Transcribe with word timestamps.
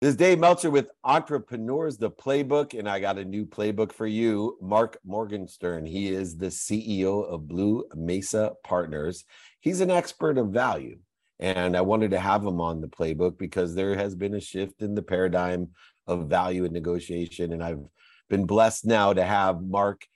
This 0.00 0.12
is 0.12 0.16
Dave 0.16 0.38
Meltzer 0.38 0.70
with 0.70 0.90
Entrepreneurs, 1.04 1.98
the 1.98 2.10
Playbook, 2.10 2.72
and 2.72 2.88
I 2.88 3.00
got 3.00 3.18
a 3.18 3.24
new 3.24 3.44
playbook 3.44 3.92
for 3.92 4.06
you. 4.06 4.56
Marc 4.62 4.96
Morgenstern. 5.04 5.84
He 5.84 6.08
is 6.08 6.38
the 6.38 6.46
CEO 6.46 7.22
of 7.30 7.46
Blue 7.46 7.84
Mesa 7.94 8.52
Partners. 8.64 9.26
He's 9.60 9.82
an 9.82 9.90
expert 9.90 10.38
of 10.38 10.54
value. 10.54 11.00
And 11.38 11.76
I 11.76 11.82
wanted 11.82 12.12
to 12.12 12.18
have 12.18 12.42
him 12.42 12.62
on 12.62 12.80
the 12.80 12.88
playbook 12.88 13.36
because 13.36 13.74
there 13.74 13.94
has 13.94 14.14
been 14.14 14.32
a 14.32 14.40
shift 14.40 14.80
in 14.80 14.94
the 14.94 15.02
paradigm 15.02 15.68
of 16.06 16.30
value 16.30 16.64
and 16.64 16.72
negotiation. 16.72 17.52
And 17.52 17.62
I've 17.62 17.84
been 18.30 18.46
blessed 18.46 18.86
now 18.86 19.12
to 19.12 19.22
have 19.22 19.60
Marc. 19.60 20.06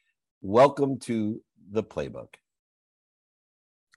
Welcome 0.41 0.99
to 1.01 1.43
the 1.71 1.83
playbook. 1.83 2.33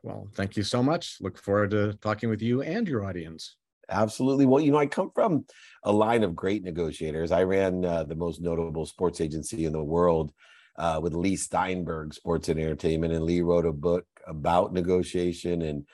Well, 0.03 0.27
thank 0.35 0.57
you 0.57 0.63
so 0.63 0.83
much. 0.83 1.19
Look 1.21 1.41
forward 1.41 1.71
to 1.71 1.93
talking 1.93 2.29
with 2.29 2.41
you 2.41 2.61
and 2.61 2.85
your 2.89 3.05
audience. 3.05 3.55
Absolutely. 3.89 4.45
Well, 4.45 4.61
you 4.61 4.71
know, 4.71 4.77
I 4.77 4.85
come 4.85 5.11
from 5.13 5.45
a 5.83 5.91
line 5.91 6.23
of 6.23 6.35
great 6.35 6.63
negotiators. 6.63 7.31
I 7.31 7.43
ran 7.43 7.85
uh, 7.85 8.03
the 8.03 8.15
most 8.15 8.41
notable 8.41 8.85
sports 8.85 9.21
agency 9.21 9.65
in 9.65 9.73
the 9.73 9.83
world 9.83 10.33
uh, 10.77 10.99
with 11.01 11.13
Leigh 11.13 11.37
Steinberg 11.37 12.13
Sports 12.13 12.49
and 12.49 12.59
Entertainment, 12.59 13.13
and 13.13 13.23
Leigh 13.23 13.41
wrote 13.41 13.65
a 13.65 13.71
book 13.71 14.05
about 14.27 14.73
negotiation. 14.73 15.61
And 15.61 15.85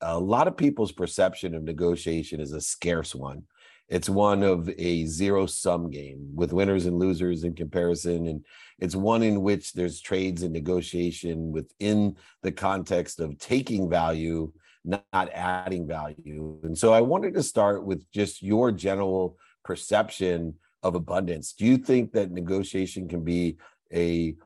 a 0.00 0.18
lot 0.18 0.48
of 0.48 0.56
people's 0.56 0.92
perception 0.92 1.54
of 1.54 1.62
negotiation 1.62 2.40
is 2.40 2.52
a 2.52 2.60
scarce 2.60 3.14
one. 3.14 3.44
It's 3.88 4.08
one 4.08 4.42
of 4.42 4.68
a 4.78 5.06
zero 5.06 5.46
sum 5.46 5.90
game 5.90 6.30
with 6.34 6.52
winners 6.52 6.86
and 6.86 6.98
losers 6.98 7.44
in 7.44 7.54
comparison. 7.54 8.26
And 8.26 8.44
it's 8.80 8.96
one 8.96 9.22
in 9.22 9.42
which 9.42 9.72
there's 9.72 10.00
trades 10.00 10.42
and 10.42 10.52
negotiation 10.52 11.52
within 11.52 12.16
the 12.42 12.50
context 12.50 13.20
of 13.20 13.38
taking 13.38 13.88
value 13.88 14.52
not 14.86 15.30
adding 15.32 15.86
value. 15.86 16.58
And 16.62 16.76
so 16.76 16.92
I 16.92 17.00
wanted 17.00 17.34
to 17.34 17.42
start 17.42 17.84
with 17.84 18.10
just 18.12 18.42
your 18.42 18.70
general 18.72 19.36
perception 19.64 20.54
of 20.82 20.94
abundance. 20.94 21.52
Do 21.52 21.66
you 21.66 21.76
think 21.76 22.12
that 22.12 22.30
negotiation 22.30 23.08
can 23.08 23.24
be 23.24 23.56
a, 23.92 24.36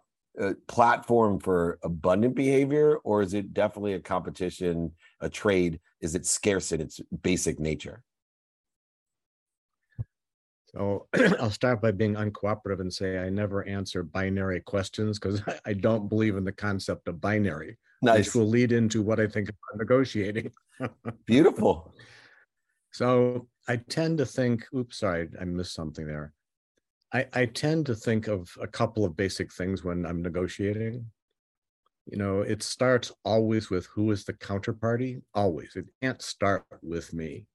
a, 0.40 0.54
platform 0.68 1.38
for 1.38 1.78
abundant 1.82 2.34
behavior, 2.34 2.96
or 3.04 3.20
is 3.22 3.34
it 3.34 3.52
definitely 3.52 3.94
a 3.94 4.00
competition, 4.00 4.92
a 5.20 5.28
trade? 5.28 5.80
Is 6.00 6.14
it 6.14 6.24
scarce 6.24 6.72
in 6.72 6.80
its 6.80 7.00
basic 7.22 7.60
nature? 7.60 8.02
So 10.68 11.08
I'll 11.40 11.50
start 11.50 11.82
by 11.82 11.90
being 11.90 12.14
uncooperative 12.14 12.80
and 12.80 12.92
say 12.92 13.18
I 13.18 13.28
never 13.28 13.66
answer 13.66 14.02
binary 14.02 14.60
questions 14.60 15.18
because 15.18 15.42
I 15.66 15.74
don't 15.74 16.08
believe 16.08 16.36
in 16.36 16.44
the 16.44 16.52
concept 16.52 17.08
of 17.08 17.20
binary 17.20 17.76
nice. 18.02 18.18
which 18.18 18.34
will 18.34 18.48
lead 18.48 18.72
into 18.72 19.02
what 19.02 19.20
I 19.20 19.26
think 19.26 19.48
about 19.48 19.78
negotiating. 19.78 20.52
Beautiful. 21.26 21.94
So 22.92 23.48
I 23.68 23.76
tend 23.76 24.18
to 24.18 24.26
think, 24.26 24.66
oops, 24.74 24.98
sorry, 24.98 25.28
I 25.40 25.44
missed 25.44 25.74
something 25.74 26.06
there. 26.06 26.32
I, 27.12 27.26
I 27.32 27.46
tend 27.46 27.86
to 27.86 27.94
think 27.94 28.28
of 28.28 28.50
a 28.60 28.66
couple 28.66 29.04
of 29.04 29.16
basic 29.16 29.52
things 29.52 29.84
when 29.84 30.06
I'm 30.06 30.22
negotiating. 30.22 31.04
You 32.06 32.18
know, 32.18 32.40
it 32.40 32.62
starts 32.62 33.12
always 33.24 33.70
with 33.70 33.86
who 33.86 34.10
is 34.10 34.24
the 34.24 34.32
counterparty, 34.32 35.22
always. 35.34 35.76
It 35.76 35.86
can't 36.02 36.22
start 36.22 36.64
with 36.82 37.12
me. 37.12 37.46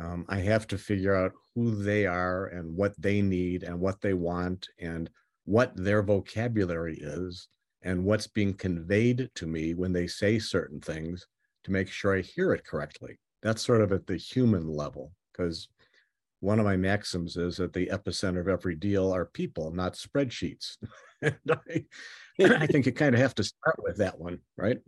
Um, 0.00 0.24
I 0.28 0.38
have 0.38 0.66
to 0.68 0.78
figure 0.78 1.14
out 1.14 1.32
who 1.54 1.74
they 1.82 2.06
are 2.06 2.46
and 2.46 2.76
what 2.76 3.00
they 3.00 3.22
need 3.22 3.62
and 3.62 3.78
what 3.78 4.00
they 4.00 4.14
want 4.14 4.68
and 4.80 5.08
what 5.44 5.76
their 5.76 6.02
vocabulary 6.02 6.98
is 7.00 7.48
and 7.84 8.04
what's 8.04 8.26
being 8.26 8.54
conveyed 8.54 9.30
to 9.34 9.46
me 9.46 9.74
when 9.74 9.92
they 9.92 10.06
say 10.06 10.38
certain 10.38 10.80
things 10.80 11.26
to 11.64 11.70
make 11.70 11.88
sure 11.88 12.16
I 12.16 12.22
hear 12.22 12.52
it 12.52 12.66
correctly. 12.66 13.18
That's 13.42 13.64
sort 13.64 13.82
of 13.82 13.92
at 13.92 14.06
the 14.06 14.16
human 14.16 14.68
level, 14.68 15.12
because 15.32 15.68
one 16.40 16.58
of 16.58 16.64
my 16.64 16.76
maxims 16.76 17.36
is 17.36 17.58
that 17.58 17.74
the 17.74 17.86
epicenter 17.86 18.40
of 18.40 18.48
every 18.48 18.74
deal 18.74 19.14
are 19.14 19.26
people, 19.26 19.70
not 19.70 19.94
spreadsheets. 19.94 20.76
and 21.22 21.34
I, 21.48 21.84
I 22.40 22.66
think 22.66 22.86
you 22.86 22.92
kind 22.92 23.14
of 23.14 23.20
have 23.20 23.34
to 23.36 23.44
start 23.44 23.76
with 23.82 23.98
that 23.98 24.18
one, 24.18 24.40
right? 24.56 24.78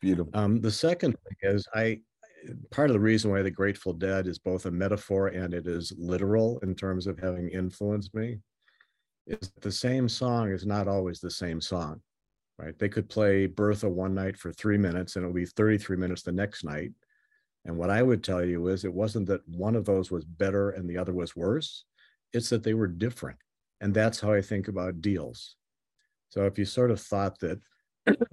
Beautiful. 0.00 0.32
Um, 0.34 0.60
the 0.60 0.70
second 0.70 1.12
thing 1.12 1.36
is 1.54 1.66
I 1.74 2.00
part 2.70 2.88
of 2.88 2.94
the 2.94 3.00
reason 3.00 3.30
why 3.30 3.42
the 3.42 3.50
Grateful 3.50 3.92
Dead 3.92 4.26
is 4.26 4.38
both 4.38 4.64
a 4.64 4.70
metaphor 4.70 5.28
and 5.28 5.52
it 5.52 5.66
is 5.66 5.92
literal 5.98 6.58
in 6.60 6.74
terms 6.74 7.06
of 7.06 7.18
having 7.18 7.50
influenced 7.50 8.14
me 8.14 8.38
is 9.26 9.52
the 9.60 9.70
same 9.70 10.08
song 10.08 10.50
is 10.50 10.64
not 10.64 10.88
always 10.88 11.20
the 11.20 11.30
same 11.30 11.60
song 11.60 12.00
right? 12.60 12.78
They 12.78 12.88
could 12.88 13.08
play 13.08 13.46
Bertha 13.46 13.88
one 13.88 14.14
night 14.14 14.36
for 14.36 14.52
three 14.52 14.78
minutes 14.78 15.16
and 15.16 15.24
it'll 15.24 15.34
be 15.34 15.46
33 15.46 15.96
minutes 15.96 16.22
the 16.22 16.32
next 16.32 16.64
night. 16.64 16.92
And 17.64 17.76
what 17.76 17.90
I 17.90 18.02
would 18.02 18.22
tell 18.22 18.44
you 18.44 18.68
is 18.68 18.84
it 18.84 18.92
wasn't 18.92 19.26
that 19.26 19.46
one 19.48 19.76
of 19.76 19.84
those 19.84 20.10
was 20.10 20.24
better 20.24 20.70
and 20.70 20.88
the 20.88 20.98
other 20.98 21.12
was 21.12 21.36
worse, 21.36 21.84
it's 22.32 22.50
that 22.50 22.62
they 22.62 22.74
were 22.74 22.86
different. 22.86 23.38
And 23.80 23.94
that's 23.94 24.20
how 24.20 24.32
I 24.32 24.42
think 24.42 24.68
about 24.68 25.00
deals. 25.00 25.56
So 26.28 26.44
if 26.44 26.58
you 26.58 26.64
sort 26.64 26.90
of 26.90 27.00
thought 27.00 27.38
that 27.40 27.60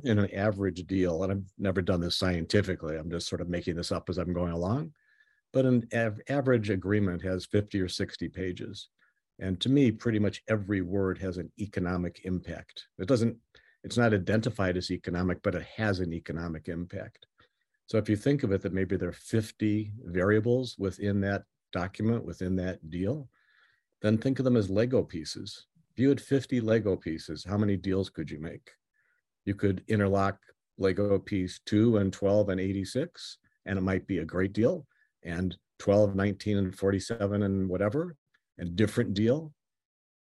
in 0.03 0.19
an 0.19 0.33
average 0.33 0.85
deal, 0.87 1.23
and 1.23 1.31
I've 1.31 1.43
never 1.57 1.81
done 1.81 2.01
this 2.01 2.17
scientifically, 2.17 2.97
I'm 2.97 3.09
just 3.09 3.27
sort 3.27 3.41
of 3.41 3.49
making 3.49 3.75
this 3.75 3.91
up 3.91 4.09
as 4.09 4.17
I'm 4.17 4.33
going 4.33 4.53
along, 4.53 4.93
but 5.53 5.65
an 5.65 5.87
av- 5.95 6.21
average 6.29 6.69
agreement 6.69 7.21
has 7.23 7.45
50 7.45 7.81
or 7.81 7.89
60 7.89 8.29
pages. 8.29 8.89
And 9.39 9.59
to 9.61 9.69
me, 9.69 9.91
pretty 9.91 10.19
much 10.19 10.41
every 10.49 10.81
word 10.81 11.17
has 11.19 11.37
an 11.37 11.51
economic 11.59 12.21
impact. 12.23 12.87
It 12.97 13.07
doesn't 13.07 13.37
it's 13.83 13.97
not 13.97 14.13
identified 14.13 14.77
as 14.77 14.91
economic, 14.91 15.41
but 15.43 15.55
it 15.55 15.65
has 15.77 15.99
an 15.99 16.13
economic 16.13 16.67
impact. 16.67 17.25
So 17.87 17.97
if 17.97 18.09
you 18.09 18.15
think 18.15 18.43
of 18.43 18.51
it 18.51 18.61
that 18.63 18.73
maybe 18.73 18.97
there 18.97 19.09
are 19.09 19.13
50 19.13 19.93
variables 20.03 20.75
within 20.77 21.21
that 21.21 21.43
document, 21.71 22.25
within 22.25 22.55
that 22.57 22.89
deal, 22.89 23.29
then 24.01 24.17
think 24.17 24.39
of 24.39 24.45
them 24.45 24.57
as 24.57 24.69
Lego 24.69 25.03
pieces. 25.03 25.67
If 25.91 25.99
you 25.99 26.09
had 26.09 26.21
50 26.21 26.59
Lego 26.61 26.95
pieces, 26.95 27.45
how 27.47 27.57
many 27.57 27.77
deals 27.77 28.09
could 28.09 28.29
you 28.29 28.39
make? 28.39 28.71
You 29.45 29.55
could 29.55 29.83
interlock 29.87 30.37
Lego 30.77 31.17
piece 31.17 31.59
2 31.65 31.97
and 31.97 32.11
12 32.11 32.49
and 32.49 32.59
86, 32.59 33.37
and 33.65 33.77
it 33.77 33.81
might 33.81 34.05
be 34.05 34.19
a 34.19 34.25
great 34.25 34.53
deal, 34.53 34.85
and 35.23 35.57
12, 35.79 36.15
19, 36.15 36.57
and 36.57 36.77
47 36.77 37.43
and 37.43 37.69
whatever, 37.69 38.15
and 38.57 38.75
different 38.75 39.13
deal. 39.13 39.53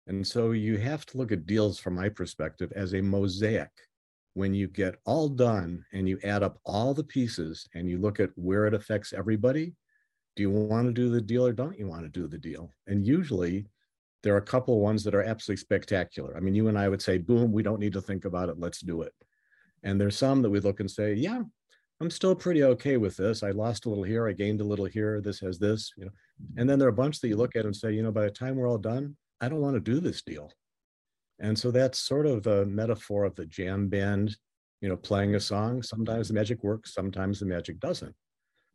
And 0.08 0.26
so 0.26 0.52
you 0.52 0.78
have 0.78 1.06
to 1.08 1.18
look 1.18 1.32
at 1.32 1.46
deals 1.46 1.80
from 1.80 1.96
my 1.96 2.10
perspective 2.10 2.72
as 2.76 2.94
a 2.94 3.02
mosaic. 3.02 3.72
When 4.34 4.54
you 4.54 4.68
get 4.68 4.96
all 5.06 5.30
done 5.30 5.86
and 5.94 6.10
you 6.10 6.20
add 6.24 6.44
up 6.44 6.60
all 6.66 6.94
the 6.94 7.04
pieces 7.04 7.68
and 7.74 7.90
you 7.90 7.98
look 7.98 8.20
at 8.20 8.32
where 8.36 8.68
it 8.68 8.74
affects 8.74 9.14
everybody, 9.14 9.74
do 10.36 10.44
you 10.44 10.50
want 10.50 10.88
to 10.88 10.94
do 10.94 11.10
the 11.10 11.22
deal 11.22 11.48
or 11.48 11.54
don't 11.54 11.80
you 11.80 11.88
want 11.88 12.04
to 12.04 12.10
do 12.10 12.28
the 12.28 12.38
deal? 12.38 12.70
And 12.88 13.06
usually 13.08 13.68
there 14.24 14.34
are 14.34 14.40
a 14.40 14.42
couple 14.42 14.80
ones 14.82 15.04
that 15.04 15.16
are 15.16 15.24
absolutely 15.24 15.62
spectacular. 15.62 16.36
I 16.36 16.40
mean, 16.42 16.56
you 16.56 16.68
and 16.68 16.78
I 16.78 16.90
would 16.90 17.02
say, 17.02 17.18
boom, 17.18 17.52
we 17.52 17.64
don't 17.64 17.80
need 17.80 17.94
to 17.94 18.02
think 18.02 18.26
about 18.26 18.50
it, 18.50 18.60
let's 18.60 18.82
do 18.82 19.04
it. 19.04 19.14
And 19.84 20.02
there's 20.02 20.18
some 20.18 20.42
that 20.42 20.50
we 20.50 20.60
look 20.60 20.80
and 20.80 20.90
say, 20.90 21.14
yeah, 21.14 21.42
I'm 22.02 22.10
still 22.10 22.36
pretty 22.36 22.64
okay 22.64 22.98
with 22.98 23.16
this. 23.16 23.44
I 23.44 23.52
lost 23.52 23.86
a 23.86 23.90
little 23.90 24.04
here, 24.04 24.28
I 24.28 24.34
gained 24.34 24.60
a 24.60 24.66
little 24.66 24.86
here, 24.86 25.22
this 25.22 25.40
has 25.40 25.60
this, 25.60 25.94
you 25.96 26.06
know. 26.06 26.12
And 26.58 26.70
then 26.70 26.78
there 26.78 26.88
are 26.88 26.92
a 26.92 26.94
bunch 26.94 27.22
that 27.22 27.30
you 27.30 27.38
look 27.38 27.56
at 27.56 27.66
and 27.66 27.76
say, 27.76 27.94
you 27.94 28.04
know, 28.04 28.12
by 28.12 28.24
the 28.24 28.32
time 28.32 28.56
we're 28.56 28.68
all 28.68 28.78
done, 28.78 29.16
I 29.46 29.50
don't 29.50 29.62
want 29.62 29.76
to 29.76 29.80
do 29.80 30.00
this 30.00 30.24
deal. 30.24 30.52
And 31.40 31.58
so 31.58 31.70
that's 31.70 32.00
sort 32.00 32.26
of 32.26 32.48
a 32.48 32.66
metaphor 32.66 33.26
of 33.26 33.36
the 33.36 33.46
jam 33.46 33.90
band, 33.90 34.36
you 34.82 34.90
know, 34.90 34.98
playing 34.98 35.36
a 35.36 35.40
song. 35.40 35.84
Sometimes 35.84 36.30
the 36.30 36.34
magic 36.34 36.64
works, 36.64 36.96
sometimes 36.96 37.40
the 37.40 37.46
magic 37.46 37.80
doesn't. 37.80 38.16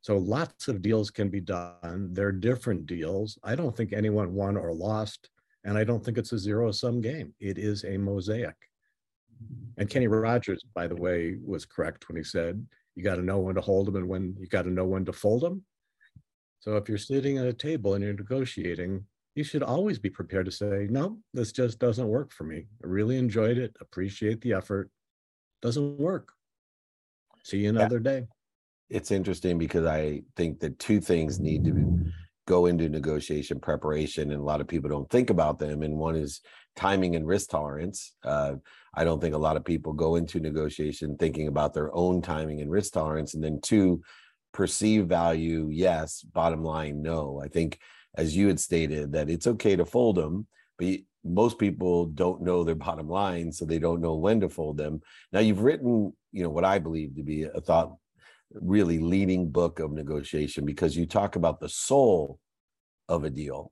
So 0.03 0.17
lots 0.17 0.69
of 0.69 0.81
deals 0.81 1.11
can 1.11 1.29
be 1.29 1.41
done. 1.41 2.11
They're 2.13 2.31
different 2.31 2.87
deals. 2.87 3.37
I 3.43 3.57
don't 3.57 3.77
think 3.77 3.93
anyone 3.93 4.33
won 4.33 4.57
or 4.57 4.73
lost. 4.73 5.29
And 5.65 5.77
I 5.77 5.83
don't 5.83 6.05
think 6.05 6.19
it's 6.19 6.33
a 6.33 6.39
zero 6.39 6.71
sum 6.71 7.01
game. 7.01 7.35
It 7.41 7.59
is 7.59 7.85
a 7.85 7.99
mosaic. 7.99 8.55
And 9.77 9.91
Kenny 9.91 10.07
Rogers, 10.07 10.63
by 10.73 10.87
the 10.87 10.97
way, 10.97 11.37
was 11.45 11.67
correct 11.67 12.09
when 12.09 12.17
he 12.17 12.23
said, 12.23 12.65
you 12.95 13.03
got 13.03 13.17
to 13.17 13.23
know 13.23 13.41
when 13.41 13.57
to 13.57 13.61
hold 13.61 13.89
them 13.89 13.97
and 13.97 14.09
when 14.09 14.37
you 14.39 14.47
got 14.47 14.63
to 14.63 14.71
know 14.71 14.85
when 14.85 15.05
to 15.07 15.13
fold 15.13 15.43
them. 15.43 15.65
So 16.61 16.77
if 16.77 16.89
you're 16.89 16.99
sitting 16.99 17.39
at 17.39 17.47
a 17.47 17.53
table 17.53 17.95
and 17.95 18.05
you're 18.05 18.13
negotiating, 18.13 19.05
you 19.35 19.45
should 19.45 19.63
always 19.63 19.99
be 19.99 20.11
prepared 20.11 20.47
to 20.47 20.53
say, 20.53 20.87
no, 20.91 21.19
this 21.33 21.53
just 21.53 21.79
doesn't 21.79 22.09
work 22.09 22.33
for 22.33 22.45
me. 22.45 22.67
I 22.83 22.87
really 22.87 23.17
enjoyed 23.17 23.59
it, 23.59 23.77
appreciate 23.81 24.41
the 24.41 24.55
effort. 24.55 24.91
Doesn't 25.63 25.99
work. 25.99 26.33
See 27.45 27.59
you 27.59 27.71
another 27.71 28.01
yeah. 28.05 28.11
day. 28.11 28.27
It's 28.89 29.11
interesting 29.11 29.57
because 29.57 29.87
I 29.87 30.23
think 30.37 30.61
that 30.61 30.79
two 30.79 31.01
things 31.01 31.39
need 31.39 31.65
to 31.65 32.11
go 32.47 32.67
into 32.67 32.89
negotiation 32.89 33.61
preparation, 33.61 34.33
and 34.33 34.41
a 34.41 34.45
lot 34.45 34.61
of 34.61 34.67
people 34.67 34.91
don't 34.91 35.09
think 35.09 35.31
about 35.31 35.59
them. 35.59 35.83
And 35.83 35.97
one 35.97 36.17
is 36.17 36.41
timing 36.75 37.15
and 37.15 37.27
risk 37.27 37.51
tolerance. 37.51 38.15
Uh, 38.25 38.55
I 38.93 39.05
don't 39.05 39.21
think 39.21 39.35
a 39.35 39.39
lot 39.39 39.57
of 39.57 39.65
people 39.65 39.93
go 39.93 40.17
into 40.17 40.41
negotiation 40.41 41.17
thinking 41.17 41.47
about 41.47 41.73
their 41.73 41.95
own 41.95 42.21
timing 42.21 42.61
and 42.61 42.71
risk 42.71 42.93
tolerance. 42.95 43.35
And 43.35 43.45
then 43.45 43.61
two, 43.63 44.03
perceived 44.53 45.09
value, 45.09 45.69
yes, 45.71 46.23
bottom 46.23 46.65
line, 46.65 47.03
no. 47.03 47.41
I 47.43 47.47
think 47.47 47.79
as 48.17 48.37
you 48.37 48.49
had 48.49 48.61
stated, 48.61 49.13
that 49.13 49.31
it's 49.31 49.47
okay 49.47 49.77
to 49.77 49.85
fold 49.85 50.17
them, 50.17 50.47
but 50.79 50.99
most 51.25 51.59
people 51.59 52.07
don't 52.07 52.43
know 52.43 52.65
their 52.65 52.75
bottom 52.75 53.09
line, 53.09 53.53
so 53.53 53.65
they 53.65 53.79
don't 53.79 54.01
know 54.01 54.17
when 54.17 54.41
to 54.41 54.49
fold 54.49 54.77
them. 54.77 55.01
Now, 55.33 55.41
you've 55.41 55.63
written, 55.63 56.13
you 56.33 56.43
know, 56.43 56.51
what 56.51 56.65
I 56.65 56.79
believe 56.79 57.15
to 57.17 57.23
be 57.23 57.43
a 57.43 57.61
thought 57.61 57.95
really 58.53 58.99
leading 58.99 59.51
book 59.51 59.79
of 59.79 59.93
negotiation 59.93 60.65
because 60.65 60.97
you 60.97 61.07
talk 61.07 61.37
about 61.37 61.61
the 61.61 61.69
soul 61.69 62.41
of 63.09 63.25
a 63.25 63.31
deal 63.31 63.71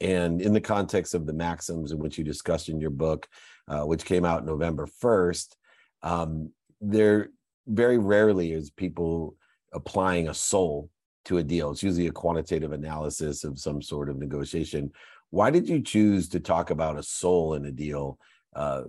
and 0.00 0.40
in 0.40 0.52
the 0.52 0.60
context 0.60 1.14
of 1.14 1.26
the 1.26 1.32
maxims 1.32 1.92
in 1.92 1.98
which 1.98 2.18
you 2.18 2.24
discussed 2.24 2.68
in 2.68 2.80
your 2.80 2.90
book, 2.90 3.26
uh, 3.68 3.82
which 3.82 4.04
came 4.04 4.24
out 4.24 4.44
November 4.44 4.86
1st, 5.02 5.54
um, 6.02 6.50
there 6.80 7.30
very 7.66 7.98
rarely 7.98 8.52
is 8.52 8.70
people 8.70 9.36
applying 9.72 10.28
a 10.28 10.34
soul 10.34 10.90
to 11.24 11.38
a 11.38 11.42
deal. 11.42 11.70
It's 11.70 11.82
usually 11.82 12.08
a 12.08 12.12
quantitative 12.12 12.72
analysis 12.72 13.44
of 13.44 13.58
some 13.58 13.80
sort 13.82 14.08
of 14.08 14.18
negotiation. 14.18 14.92
Why 15.30 15.50
did 15.50 15.68
you 15.68 15.80
choose 15.80 16.28
to 16.30 16.40
talk 16.40 16.70
about 16.70 16.98
a 16.98 17.02
soul 17.02 17.54
in 17.54 17.64
a 17.64 17.70
deal 17.70 18.18
uh, 18.54 18.82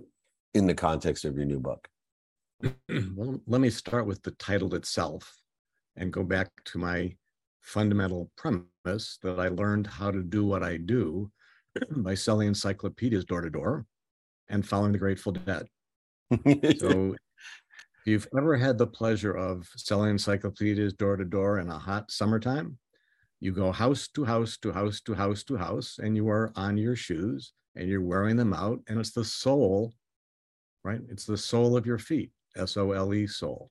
in 0.52 0.66
the 0.66 0.74
context 0.74 1.24
of 1.24 1.36
your 1.36 1.46
new 1.46 1.60
book? 1.60 1.88
well, 3.14 3.40
let 3.46 3.60
me 3.60 3.70
start 3.70 4.06
with 4.06 4.22
the 4.22 4.32
title 4.32 4.74
itself 4.74 5.36
and 5.96 6.12
go 6.12 6.22
back 6.22 6.50
to 6.64 6.78
my 6.78 7.14
fundamental 7.60 8.30
premise 8.36 9.18
that 9.22 9.38
I 9.38 9.48
learned 9.48 9.86
how 9.86 10.10
to 10.10 10.22
do 10.22 10.44
what 10.44 10.62
I 10.62 10.76
do 10.76 11.30
by 11.96 12.14
selling 12.14 12.48
encyclopedias 12.48 13.24
door 13.24 13.40
to 13.40 13.50
door 13.50 13.86
and 14.48 14.66
following 14.66 14.92
the 14.92 14.98
Grateful 14.98 15.32
Dead. 15.32 15.66
so 16.78 17.16
you've 18.06 18.28
ever 18.36 18.56
had 18.56 18.78
the 18.78 18.86
pleasure 18.86 19.32
of 19.32 19.68
selling 19.76 20.10
encyclopedias 20.10 20.92
door 20.94 21.16
to 21.16 21.24
door 21.24 21.58
in 21.58 21.70
a 21.70 21.78
hot 21.78 22.10
summertime, 22.10 22.78
you 23.40 23.52
go 23.52 23.72
house 23.72 24.08
to 24.08 24.24
house 24.24 24.56
to 24.58 24.72
house 24.72 25.00
to 25.02 25.14
house 25.14 25.44
to 25.44 25.56
house, 25.56 25.98
and 26.02 26.16
you 26.16 26.28
are 26.28 26.52
on 26.56 26.76
your 26.76 26.96
shoes 26.96 27.52
and 27.76 27.88
you're 27.88 28.02
wearing 28.02 28.36
them 28.36 28.54
out, 28.54 28.80
and 28.88 29.00
it's 29.00 29.10
the 29.10 29.24
sole, 29.24 29.92
right? 30.84 31.00
It's 31.08 31.24
the 31.24 31.36
sole 31.36 31.76
of 31.76 31.86
your 31.86 31.98
feet, 31.98 32.30
S 32.56 32.76
O 32.76 32.92
L 32.92 33.12
E, 33.12 33.26
soul 33.26 33.70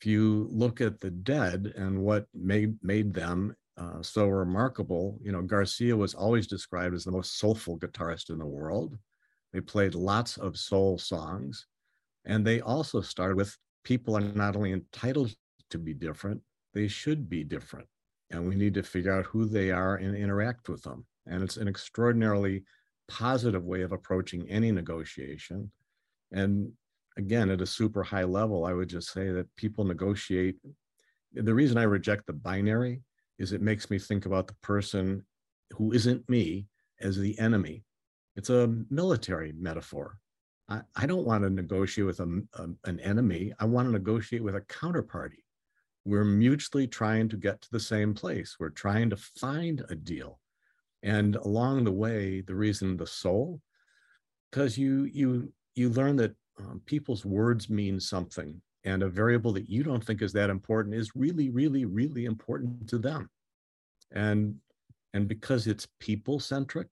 if 0.00 0.06
you 0.06 0.48
look 0.50 0.80
at 0.80 1.00
the 1.00 1.10
dead 1.10 1.72
and 1.76 1.98
what 1.98 2.26
made 2.34 2.76
made 2.82 3.14
them 3.14 3.54
uh, 3.78 4.02
so 4.02 4.26
remarkable, 4.26 5.18
you 5.22 5.32
know, 5.32 5.42
Garcia 5.42 5.96
was 5.96 6.14
always 6.14 6.46
described 6.46 6.94
as 6.94 7.04
the 7.04 7.10
most 7.10 7.38
soulful 7.38 7.78
guitarist 7.78 8.30
in 8.30 8.38
the 8.38 8.46
world. 8.46 8.96
They 9.52 9.60
played 9.60 9.94
lots 9.94 10.36
of 10.38 10.58
soul 10.58 10.98
songs, 10.98 11.66
and 12.26 12.44
they 12.44 12.60
also 12.60 13.00
started 13.00 13.36
with 13.36 13.56
people 13.84 14.16
are 14.16 14.20
not 14.20 14.56
only 14.56 14.72
entitled 14.72 15.32
to 15.70 15.78
be 15.78 15.94
different, 15.94 16.40
they 16.74 16.88
should 16.88 17.28
be 17.28 17.44
different, 17.44 17.86
and 18.30 18.46
we 18.46 18.54
need 18.54 18.74
to 18.74 18.82
figure 18.82 19.12
out 19.12 19.26
who 19.26 19.46
they 19.46 19.70
are 19.70 19.96
and 19.96 20.16
interact 20.16 20.68
with 20.68 20.82
them. 20.82 21.06
And 21.26 21.42
it's 21.42 21.56
an 21.56 21.68
extraordinarily 21.68 22.64
positive 23.08 23.64
way 23.64 23.82
of 23.82 23.92
approaching 23.92 24.48
any 24.50 24.72
negotiation. 24.72 25.70
And 26.32 26.72
again, 27.16 27.50
at 27.50 27.60
a 27.60 27.66
super 27.66 28.02
high 28.02 28.24
level, 28.24 28.64
I 28.64 28.72
would 28.72 28.88
just 28.88 29.12
say 29.12 29.30
that 29.30 29.54
people 29.56 29.84
negotiate. 29.84 30.56
The 31.32 31.54
reason 31.54 31.78
I 31.78 31.84
reject 31.84 32.26
the 32.26 32.32
binary 32.32 33.02
is 33.38 33.52
it 33.52 33.62
makes 33.62 33.90
me 33.90 33.98
think 33.98 34.26
about 34.26 34.48
the 34.48 34.56
person 34.62 35.24
who 35.70 35.92
isn't 35.92 36.28
me 36.28 36.66
as 37.00 37.16
the 37.18 37.38
enemy. 37.38 37.84
It's 38.34 38.50
a 38.50 38.74
military 38.90 39.52
metaphor. 39.58 40.18
I, 40.68 40.80
I 40.94 41.06
don't 41.06 41.26
want 41.26 41.44
to 41.44 41.50
negotiate 41.50 42.06
with 42.06 42.20
a, 42.20 42.42
a, 42.54 42.68
an 42.88 43.00
enemy. 43.00 43.52
I 43.58 43.64
want 43.66 43.88
to 43.88 43.92
negotiate 43.92 44.42
with 44.42 44.56
a 44.56 44.62
counterparty. 44.62 45.44
We're 46.04 46.24
mutually 46.24 46.86
trying 46.86 47.28
to 47.30 47.36
get 47.36 47.60
to 47.62 47.70
the 47.70 47.80
same 47.80 48.14
place. 48.14 48.56
We're 48.58 48.70
trying 48.70 49.10
to 49.10 49.16
find 49.16 49.84
a 49.88 49.94
deal. 49.94 50.38
And 51.02 51.36
along 51.36 51.84
the 51.84 51.92
way, 51.92 52.40
the 52.40 52.54
reason 52.54 52.96
the 52.96 53.06
soul, 53.06 53.60
because 54.50 54.78
you 54.78 55.04
you 55.04 55.52
you 55.74 55.90
learn 55.90 56.16
that 56.16 56.34
um, 56.58 56.80
people's 56.86 57.24
words 57.24 57.68
mean 57.68 58.00
something 58.00 58.60
and 58.84 59.02
a 59.02 59.08
variable 59.08 59.52
that 59.52 59.68
you 59.68 59.82
don't 59.82 60.04
think 60.04 60.22
is 60.22 60.32
that 60.32 60.48
important 60.48 60.94
is 60.94 61.14
really 61.14 61.50
really 61.50 61.84
really 61.84 62.24
important 62.24 62.88
to 62.88 62.98
them 62.98 63.28
and 64.12 64.54
and 65.12 65.28
because 65.28 65.66
it's 65.66 65.88
people 66.00 66.38
centric 66.40 66.88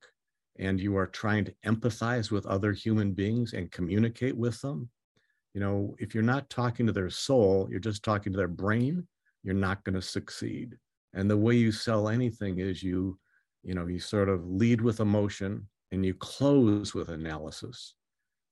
and 0.59 0.81
you 0.81 0.97
are 0.97 1.07
trying 1.07 1.45
to 1.45 1.55
empathize 1.67 2.31
with 2.31 2.47
other 2.47 2.73
human 2.73 3.13
beings 3.13 3.53
and 3.53 3.71
communicate 3.71 4.37
with 4.37 4.61
them 4.61 4.89
you 5.55 5.61
know 5.61 5.95
if 5.99 6.15
you're 6.15 6.23
not 6.23 6.49
talking 6.51 6.87
to 6.87 6.93
their 6.93 7.11
soul 7.11 7.69
you're 7.71 7.81
just 7.81 8.03
talking 8.03 8.33
to 8.33 8.37
their 8.37 8.49
brain 8.49 9.07
you're 9.43 9.55
not 9.55 9.83
going 9.85 9.95
to 9.95 10.03
succeed 10.03 10.77
and 11.15 11.31
the 11.31 11.37
way 11.37 11.55
you 11.55 11.71
sell 11.73 12.09
anything 12.09 12.59
is 12.59 12.83
you 12.83 13.19
you 13.63 13.75
know 13.75 13.87
you 13.87 13.99
sort 13.99 14.29
of 14.29 14.47
lead 14.47 14.81
with 14.81 15.01
emotion 15.01 15.67
and 15.93 16.05
you 16.05 16.15
close 16.15 16.95
with 16.95 17.09
analysis 17.09 17.95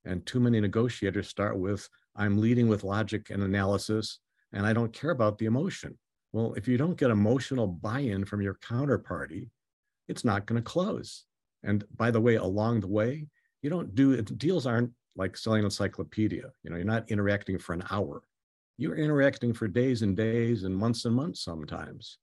and 0.04 0.25
too 0.26 0.40
many 0.40 0.60
negotiators 0.60 1.28
start 1.28 1.58
with, 1.58 1.88
I'm 2.16 2.40
leading 2.40 2.69
with 2.69 2.84
logic 2.84 3.31
and 3.31 3.43
analysis, 3.43 4.19
and 4.52 4.66
I 4.66 4.72
don't 4.72 4.93
care 4.93 5.10
about 5.10 5.38
the 5.38 5.46
emotion. 5.46 5.99
Well, 6.32 6.54
if 6.54 6.66
you 6.66 6.76
don't 6.76 6.96
get 6.96 7.10
emotional 7.10 7.66
buy 7.66 8.00
in 8.00 8.25
from 8.25 8.43
your 8.43 8.54
counterparty, 8.54 9.50
it's 10.08 10.25
not 10.25 10.46
going 10.46 10.60
to 10.60 10.64
close. 10.64 11.25
And 11.64 11.85
by 11.97 12.11
the 12.11 12.20
way, 12.20 12.37
along 12.37 12.81
the 12.81 12.88
way, 12.88 13.26
you 13.62 13.70
don't 13.70 13.94
do 13.94 14.20
deals 14.20 14.67
aren't 14.67 14.91
like 15.17 15.37
selling 15.37 15.61
an 15.61 15.67
encyclopedia. 15.67 16.50
You 16.62 16.70
know, 16.70 16.76
you're 16.76 16.85
not 16.85 17.11
interacting 17.11 17.59
for 17.59 17.73
an 17.73 17.85
hour. 17.91 18.23
You're 18.79 18.97
interacting 18.97 19.53
for 19.53 19.69
days 19.69 20.03
and 20.03 20.17
days 20.17 20.64
and 20.64 20.76
months 20.76 21.05
and 21.05 21.14
months 21.14 21.44
sometimes. 21.44 22.19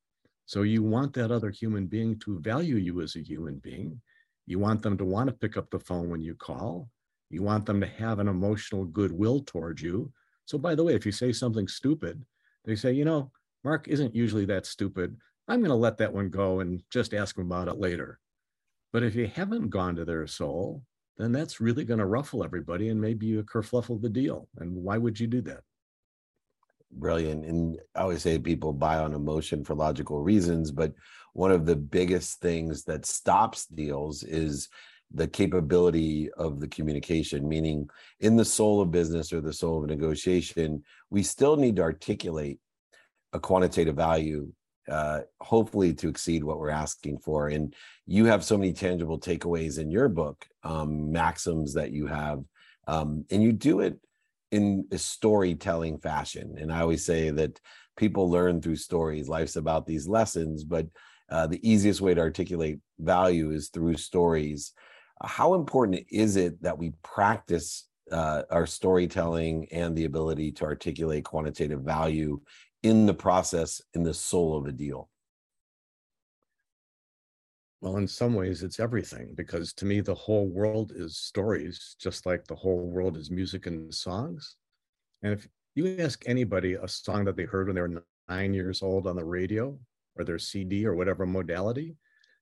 So 0.46 0.64
you 0.64 0.84
want 0.84 1.14
that 1.14 1.32
other 1.32 1.52
human 1.52 1.86
being 1.86 2.18
to 2.20 2.40
value 2.40 2.78
you 2.78 3.02
as 3.02 3.16
a 3.16 3.24
human 3.24 3.60
being. 3.60 4.02
You 4.48 4.58
want 4.58 4.82
them 4.82 4.98
to 4.98 5.06
want 5.06 5.28
to 5.28 5.36
pick 5.36 5.58
up 5.58 5.70
the 5.70 5.80
phone 5.80 6.10
when 6.10 6.22
you 6.22 6.34
call. 6.34 6.90
You 7.30 7.44
want 7.44 7.68
them 7.68 7.80
to 7.82 7.88
have 7.88 8.18
an 8.18 8.28
emotional 8.28 8.86
goodwill 8.86 9.42
towards 9.42 9.82
you. 9.82 10.12
So, 10.46 10.58
by 10.58 10.74
the 10.74 10.84
way, 10.84 10.96
if 10.96 11.06
you 11.06 11.12
say 11.12 11.32
something 11.32 11.68
stupid, 11.68 12.26
they 12.66 12.76
say, 12.76 12.92
you 12.92 13.06
know, 13.06 13.32
Marc 13.64 13.88
isn't 13.88 14.16
usually 14.16 14.46
that 14.46 14.66
stupid. 14.66 15.16
I'm 15.48 15.60
going 15.60 15.70
to 15.70 15.76
let 15.76 15.98
that 16.00 16.14
one 16.14 16.30
go 16.30 16.62
and 16.62 16.82
just 16.90 17.14
ask 17.14 17.38
him 17.38 17.46
about 17.46 17.68
it 17.68 17.78
later. 17.78 18.20
But 18.92 19.04
if 19.04 19.16
you 19.16 19.28
haven't 19.28 19.70
gone 19.70 19.96
to 19.96 20.06
their 20.06 20.26
soul, 20.28 20.84
then 21.18 21.32
that's 21.32 21.62
really 21.62 21.84
going 21.84 22.00
to 22.00 22.06
ruffle 22.06 22.44
everybody 22.44 22.90
and 22.90 23.00
maybe 23.00 23.26
you 23.28 23.44
kerfluffle 23.44 24.02
the 24.02 24.10
deal. 24.10 24.48
And 24.58 24.74
why 24.74 24.98
would 24.98 25.20
you 25.20 25.28
do 25.28 25.42
that? 25.42 25.62
Brilliant. 26.92 27.46
And 27.46 27.78
I 27.94 28.02
always 28.02 28.24
say 28.24 28.40
people 28.40 28.74
buy 28.74 28.98
on 28.98 29.14
emotion 29.14 29.64
for 29.64 29.76
logical 29.76 30.22
reasons, 30.22 30.72
but 30.72 30.94
one 31.34 31.52
of 31.52 31.66
the 31.66 31.76
biggest 31.76 32.42
things 32.42 32.84
that 32.86 33.06
stops 33.06 33.68
deals 33.68 34.24
is 34.24 34.70
the 35.14 35.28
capability 35.28 36.30
of 36.38 36.60
the 36.60 36.68
communication 36.68 37.48
meaning 37.48 37.90
in 38.20 38.36
the 38.36 38.46
soul 38.46 38.80
of 38.82 38.92
business 38.92 39.34
or 39.34 39.42
the 39.42 39.54
soul 39.54 39.82
of 39.84 39.90
negotiation 39.90 40.84
we 41.10 41.24
still 41.24 41.56
need 41.56 41.76
to 41.76 41.82
articulate 41.82 42.60
a 43.34 43.40
quantitative 43.40 43.96
value 43.96 44.52
uh, 44.90 45.22
hopefully 45.40 45.94
to 45.94 46.10
exceed 46.10 46.44
what 46.44 46.60
we're 46.60 46.70
asking 46.70 47.20
for. 47.20 47.48
And 47.48 47.76
you 48.06 48.26
have 48.26 48.44
so 48.44 48.58
many 48.58 48.74
tangible 48.74 49.20
takeaways 49.20 49.80
in 49.80 49.92
your 49.92 50.10
book 50.10 50.46
um, 50.64 51.12
maxims 51.12 51.74
that 51.74 51.92
you 51.92 52.08
have 52.08 52.44
um, 52.88 53.26
and 53.30 53.44
you 53.44 53.52
do 53.52 53.82
it 53.82 54.00
in 54.52 54.88
a 54.92 54.98
storytelling 54.98 56.00
fashion. 56.00 56.56
And 56.58 56.74
i 56.74 56.82
always 56.82 57.06
say 57.06 57.30
that 57.30 57.60
people 57.96 58.30
learn 58.30 58.62
through 58.62 58.78
stories. 58.78 59.30
Life's 59.30 59.58
about 59.58 59.86
these 59.86 60.08
lessons 60.08 60.64
but 60.64 60.88
uh, 61.30 61.46
the 61.46 61.70
easiest 61.70 62.02
way 62.02 62.14
to 62.14 62.22
articulate 62.22 62.80
value 63.00 63.52
is 63.52 63.70
through 63.70 63.96
stories. 63.96 64.74
How 65.22 65.54
important 65.54 66.08
is 66.10 66.36
it 66.36 66.62
that 66.64 66.78
we 66.78 66.94
practice 67.04 67.88
uh, 68.12 68.44
our 68.50 68.66
storytelling 68.66 69.68
and 69.72 69.96
the 69.96 70.06
ability 70.06 70.52
to 70.54 70.66
articulate 70.66 71.26
quantitative 71.26 71.82
value 71.82 72.42
in 72.84 73.06
the 73.06 73.14
process 73.14 73.82
in 73.94 74.04
the 74.04 74.14
soul 74.14 74.58
of 74.58 74.66
a 74.66 74.72
deal. 74.72 75.10
Well 77.82 77.98
in 77.98 78.08
some 78.08 78.34
ways 78.34 78.64
it's 78.64 78.80
everything 78.80 79.34
because 79.36 79.74
to 79.74 79.86
me 79.86 80.02
the 80.02 80.16
whole 80.16 80.48
world 80.48 80.92
is 80.96 81.18
stories 81.18 81.96
just 82.00 82.26
like 82.26 82.46
the 82.46 82.56
whole 82.56 82.90
world 82.90 83.16
is 83.18 83.32
music 83.32 83.68
and 83.68 83.94
songs. 83.94 84.56
And 85.24 85.34
if 85.34 85.48
you 85.76 85.98
ask 86.00 86.24
anybody 86.28 86.74
a 86.74 86.88
song 86.88 87.26
that 87.26 87.38
they 87.38 87.44
heard 87.44 87.68
when 87.68 87.76
they 87.76 87.82
were 87.82 88.04
nine 88.28 88.54
years 88.54 88.82
old 88.82 89.08
on 89.08 89.16
the 89.16 89.24
radio 89.24 89.78
or 90.18 90.26
their 90.26 90.40
cd 90.40 90.86
or 90.86 90.94
whatever 90.94 91.26
modality 91.26 91.96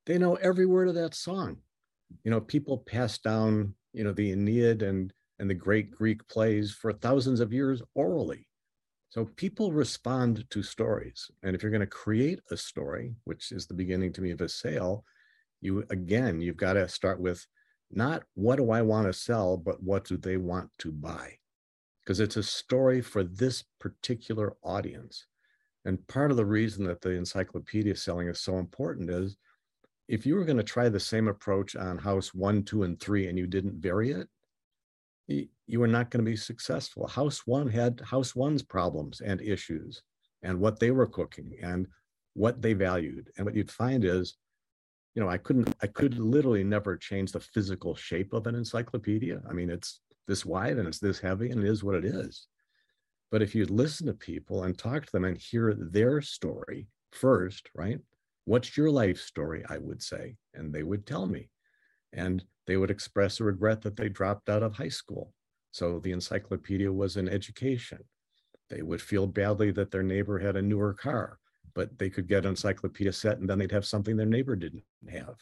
they 0.08 0.17
know 0.17 0.36
every 0.36 0.65
word 0.65 0.88
of 0.88 0.96
that 0.96 1.13
song. 1.13 1.58
You 2.24 2.32
know, 2.32 2.39
people 2.39 2.79
passed 2.79 3.24
down, 3.24 3.75
you 3.94 4.03
know, 4.03 4.13
the 4.13 4.32
Aeneid 4.32 4.82
and 4.82 5.13
and 5.39 5.48
the 5.48 5.53
great 5.53 5.91
Greek 5.91 6.27
plays 6.27 6.72
for 6.72 6.94
thousands 6.94 7.41
of 7.41 7.53
years 7.53 7.84
orally. 7.94 8.48
So 9.10 9.26
people 9.36 9.72
respond 9.72 10.46
to 10.50 10.62
stories. 10.62 11.32
And 11.44 11.56
if 11.56 11.64
you're 11.64 11.72
going 11.72 11.82
to 11.82 11.88
create 11.88 12.40
a 12.52 12.58
story, 12.58 13.16
which 13.24 13.52
is 13.52 13.66
the 13.66 13.74
beginning 13.74 14.12
to 14.14 14.22
me 14.22 14.32
of 14.32 14.42
a 14.42 14.50
sale, 14.50 15.06
you 15.62 15.86
again, 15.90 16.42
you've 16.42 16.58
got 16.58 16.74
to 16.74 16.88
start 16.88 17.20
with 17.20 17.46
not 17.90 18.24
what 18.36 18.58
do 18.58 18.72
I 18.72 18.82
want 18.82 19.08
to 19.08 19.14
sell, 19.14 19.58
but 19.58 19.82
what 19.82 20.04
do 20.06 20.18
they 20.18 20.38
want 20.38 20.70
to 20.80 20.92
buy? 20.92 21.38
Because 22.04 22.20
it's 22.20 22.38
a 22.38 22.44
story 22.44 23.02
for 23.02 23.24
this 23.24 23.64
particular 23.80 24.56
audience. 24.62 25.26
And 25.86 26.06
part 26.08 26.32
of 26.32 26.38
the 26.38 26.46
reason 26.46 26.86
that 26.86 27.02
the 27.02 27.12
encyclopedia 27.12 27.96
selling 27.96 28.28
is 28.28 28.42
so 28.42 28.58
important 28.58 29.10
is 29.10 29.38
if 30.10 30.26
you 30.26 30.36
were 30.36 30.46
going 30.46 30.58
to 30.58 30.64
try 30.64 30.90
the 30.90 31.00
same 31.00 31.28
approach 31.28 31.76
on 31.76 31.98
house 31.98 32.34
one, 32.34 32.64
two, 32.64 32.84
and 32.84 33.00
three, 33.00 33.28
and 33.28 33.38
you 33.38 33.48
didn't 33.48 33.82
vary 33.82 34.12
it, 34.12 34.28
you, 35.27 35.79
were 35.79 35.88
not 35.88 36.10
going 36.10 36.24
to 36.24 36.29
be 36.29 36.38
successful. 36.38 37.07
House 37.07 37.46
one 37.46 37.67
had 37.67 38.01
house 38.01 38.36
one's 38.36 38.63
problems 38.63 39.22
and 39.22 39.41
issues 39.41 40.01
and 40.43 40.60
what 40.60 40.79
they 40.79 40.91
were 40.91 41.07
cooking 41.07 41.53
and 41.62 41.88
what 42.34 42.62
they 42.62 42.74
valued. 42.74 43.29
And 43.38 43.46
what 43.46 43.55
you'd 43.55 43.72
find 43.72 44.05
is, 44.05 44.38
you 45.15 45.22
know, 45.22 45.29
I 45.29 45.38
couldn't, 45.38 45.75
I 45.81 45.88
could 45.88 46.19
literally 46.19 46.63
never 46.63 46.96
change 46.96 47.31
the 47.31 47.39
physical 47.39 47.96
shape 47.96 48.34
of 48.34 48.48
an 48.48 48.55
encyclopedia. 48.55 49.41
I 49.50 49.53
mean, 49.53 49.69
it's 49.69 50.01
this 50.27 50.46
wide 50.46 50.77
and 50.77 50.88
it's 50.88 51.00
this 51.00 51.19
heavy 51.19 51.50
and 51.50 51.63
it 51.63 51.67
is 51.67 51.84
what 51.84 51.96
it 51.96 52.05
is. 52.05 52.48
But 53.31 53.41
if 53.41 53.53
you 53.55 53.65
listen 53.65 54.07
to 54.07 54.13
people 54.13 54.63
and 54.63 54.77
talk 54.77 55.05
to 55.05 55.12
them 55.12 55.25
and 55.25 55.38
hear 55.38 55.74
their 55.74 56.22
story 56.22 56.88
first, 57.12 57.69
right? 57.75 58.00
What's 58.46 58.77
your 58.77 58.89
life 58.89 59.19
story? 59.19 59.65
I 59.67 59.77
would 59.79 60.01
say. 60.01 60.38
And 60.53 60.74
they 60.74 60.84
would 60.84 61.05
tell 61.05 61.25
me. 61.25 61.50
And 62.14 62.44
they 62.66 62.78
would 62.78 62.92
express 62.92 63.40
a 63.40 63.44
regret 63.44 63.82
that 63.82 63.96
they 63.96 64.10
dropped 64.10 64.50
out 64.50 64.64
of 64.64 64.76
high 64.76 64.90
school. 64.90 65.34
So 65.72 66.00
the 66.00 66.12
encyclopedia 66.12 66.92
was 66.92 67.18
an 67.18 67.30
education. 67.30 68.00
They 68.70 68.82
would 68.82 69.02
feel 69.02 69.28
badly 69.28 69.72
that 69.72 69.92
their 69.92 70.04
neighbor 70.04 70.40
had 70.40 70.56
a 70.56 70.62
newer 70.62 70.94
car, 70.94 71.40
but 71.74 71.98
they 71.98 72.10
could 72.10 72.28
get 72.28 72.46
an 72.46 72.52
encyclopedia 72.52 73.14
set 73.14 73.40
and 73.40 73.50
then 73.50 73.60
they'd 73.60 73.72
have 73.72 73.86
something 73.86 74.18
their 74.18 74.26
neighbor 74.26 74.56
didn't 74.56 74.84
have. 75.10 75.36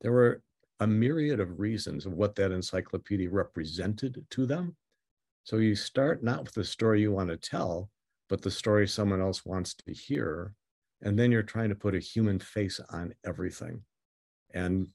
There 0.00 0.12
were 0.12 0.42
a 0.80 0.86
myriad 0.86 1.40
of 1.40 1.60
reasons 1.60 2.06
of 2.06 2.12
what 2.14 2.34
that 2.36 2.52
encyclopedia 2.52 3.30
represented 3.30 4.24
to 4.30 4.46
them. 4.46 4.76
So 5.44 5.58
you 5.58 5.76
start 5.76 6.22
not 6.22 6.44
with 6.44 6.54
the 6.54 6.64
story 6.64 7.02
you 7.02 7.12
want 7.12 7.28
to 7.30 7.36
tell, 7.36 7.90
but 8.28 8.42
the 8.42 8.50
story 8.50 8.88
someone 8.88 9.20
else 9.20 9.44
wants 9.44 9.74
to 9.74 9.92
hear. 9.92 10.54
And 11.02 11.18
then 11.18 11.30
you're 11.30 11.42
trying 11.42 11.68
to 11.68 11.74
put 11.74 11.94
a 11.94 12.00
human 12.00 12.38
face 12.38 12.80
on 12.90 13.14
everything. 13.24 13.82
And 14.52 14.88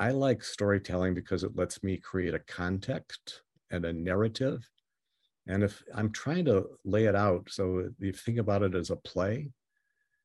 I 0.00 0.12
like 0.12 0.44
storytelling 0.44 1.14
because 1.14 1.42
it 1.42 1.56
lets 1.56 1.82
me 1.82 1.96
create 1.96 2.34
a 2.34 2.38
context 2.40 3.42
and 3.70 3.84
a 3.84 3.92
narrative. 3.92 4.68
And 5.48 5.64
if 5.64 5.82
I'm 5.94 6.12
trying 6.12 6.44
to 6.44 6.66
lay 6.84 7.06
it 7.06 7.16
out, 7.16 7.48
so 7.50 7.88
you 7.98 8.12
think 8.12 8.38
about 8.38 8.62
it 8.62 8.74
as 8.74 8.90
a 8.90 8.96
play, 8.96 9.50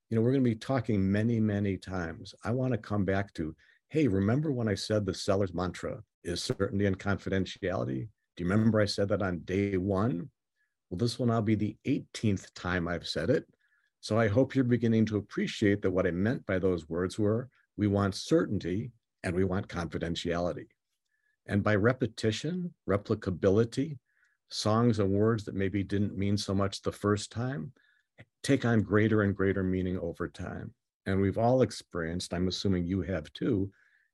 you 0.10 0.15
know, 0.15 0.22
we're 0.22 0.32
going 0.32 0.44
to 0.44 0.50
be 0.50 0.56
talking 0.56 1.12
many, 1.12 1.39
many 1.39 1.77
times. 1.77 2.36
I 2.44 2.51
want 2.51 2.74
to 2.74 2.77
come 2.77 3.03
back 3.03 3.34
to, 3.36 3.56
hey, 3.89 4.08
remember 4.08 4.51
when 4.51 4.68
I 4.68 4.75
said 4.75 5.06
the 5.06 5.13
seller's 5.13 5.53
mantra 5.53 6.03
is 6.24 6.44
certainty 6.44 6.86
and 6.86 7.00
confidentiality? 7.00 8.08
Do 8.36 8.44
you 8.44 8.50
remember 8.50 8.80
I 8.80 8.86
said 8.86 9.10
that 9.10 9.24
on 9.24 9.39
day 9.39 9.77
one? 9.77 10.30
Well, 10.89 11.00
this 11.00 11.18
will 11.18 11.25
now 11.25 11.42
be 11.42 11.56
the 11.56 11.75
18th 11.88 12.53
time 12.53 12.88
I've 12.88 13.08
said 13.08 13.32
it. 13.32 13.46
So 14.01 14.20
I 14.20 14.27
hope 14.27 14.53
you're 14.53 14.65
beginning 14.65 15.06
to 15.08 15.18
appreciate 15.18 15.82
that 15.82 15.92
what 15.92 16.06
I 16.06 16.12
meant 16.12 16.46
by 16.46 16.60
those 16.60 16.89
words 16.89 17.18
were 17.18 17.50
we 17.77 17.88
want 17.88 18.13
certainty 18.13 18.92
and 19.24 19.36
we 19.36 19.44
want 19.44 19.68
confidentiality. 19.68 20.68
And 21.46 21.63
by 21.63 21.75
repetition, 21.75 22.74
replicability, 22.89 23.98
songs 24.50 25.00
and 25.00 25.12
words 25.12 25.46
that 25.46 25.56
maybe 25.56 25.84
didn't 25.84 26.18
mean 26.18 26.38
so 26.38 26.53
much 26.53 26.82
the 26.82 26.92
first 26.92 27.32
time 27.32 27.74
take 28.44 28.65
on 28.65 28.82
greater 28.82 29.22
and 29.22 29.36
greater 29.36 29.63
meaning 29.63 29.98
over 30.00 30.27
time. 30.27 30.74
And 31.06 31.20
we've 31.20 31.38
all 31.38 31.62
experienced, 31.62 32.34
I'm 32.34 32.48
assuming 32.48 32.86
you 32.86 33.01
have 33.01 33.32
too, 33.34 33.72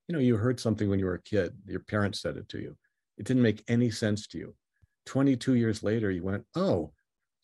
you 0.08 0.14
know, 0.14 0.20
you 0.20 0.38
heard 0.38 0.60
something 0.60 0.90
when 0.90 1.00
you 1.00 1.06
were 1.06 1.16
a 1.16 1.22
kid, 1.22 1.54
your 1.68 1.82
parents 1.82 2.22
said 2.22 2.38
it 2.38 2.48
to 2.50 2.60
you. 2.60 2.78
It 3.18 3.26
didn't 3.26 3.44
make 3.44 3.64
any 3.68 3.92
sense 3.92 4.28
to 4.28 4.38
you. 4.38 4.56
22 5.06 5.56
years 5.56 5.84
later, 5.84 6.10
you 6.10 6.24
went, 6.24 6.46
oh, 6.56 6.94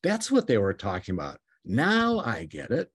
that's 0.03 0.31
what 0.31 0.47
they 0.47 0.57
were 0.57 0.73
talking 0.73 1.15
about. 1.15 1.39
Now 1.63 2.19
I 2.19 2.45
get 2.45 2.71
it. 2.71 2.89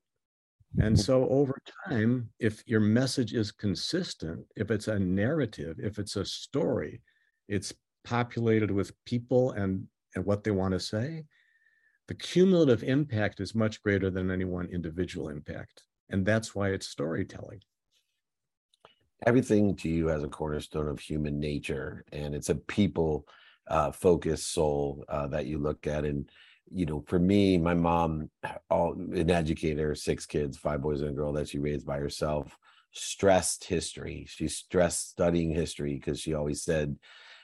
And 0.79 0.99
so 0.99 1.29
over 1.29 1.61
time, 1.89 2.31
if 2.39 2.63
your 2.67 2.81
message 2.81 3.35
is 3.35 3.51
consistent, 3.51 4.47
if 4.57 4.71
it's 4.71 4.87
a 4.87 4.99
narrative, 4.99 5.77
if 5.81 5.99
it's 5.99 6.17
a 6.17 6.25
story, 6.25 7.03
it's 7.49 7.75
populated 8.05 8.71
with 8.71 8.93
people 9.05 9.51
and, 9.53 9.87
and 10.15 10.25
what 10.25 10.45
they 10.45 10.53
want 10.53 10.73
to 10.73 10.81
say, 10.81 11.25
the 12.07 12.15
cumulative 12.15 12.85
impact 12.85 13.41
is 13.41 13.55
much 13.55 13.83
greater 13.83 14.11
than 14.11 14.31
any 14.31 14.45
one 14.45 14.69
individual 14.73 15.29
impact. 15.29 15.83
And 16.09 16.25
that's 16.25 16.55
why 16.55 16.71
it's 16.71 16.89
storytelling. 16.89 17.61
Everything 19.27 19.77
to 19.77 19.89
you 19.89 20.07
has 20.07 20.23
a 20.23 20.29
cornerstone 20.29 20.89
of 20.89 20.99
human 20.99 21.39
nature, 21.39 22.05
and 22.13 22.35
it's 22.35 22.49
a 22.49 22.55
people 22.55 23.27
uh, 23.69 23.93
focused 23.93 24.53
soul 24.53 25.05
uh, 25.09 25.27
that 25.29 25.47
you 25.47 25.59
look 25.59 25.87
at. 25.87 26.05
And 26.05 26.29
you 26.71 26.87
know, 26.87 27.05
for 27.07 27.19
me, 27.19 27.59
my 27.59 27.75
mom, 27.75 28.31
uh, 28.45 28.53
all 28.71 28.93
an 28.93 29.31
educator, 29.31 29.95
six 29.95 30.27
kids, 30.27 30.57
five 30.57 30.81
boys 30.81 31.01
and 31.01 31.11
a 31.11 31.13
girl 31.13 31.33
that 31.33 31.49
she 31.49 31.59
raised 31.59 31.87
by 31.87 31.99
herself, 31.99 32.57
stressed 32.93 33.65
history. 33.65 34.27
She 34.29 34.49
stressed 34.49 35.11
studying 35.11 35.51
history 35.51 35.95
because 35.95 36.21
she 36.21 36.35
always 36.35 36.63
said, 36.63 36.97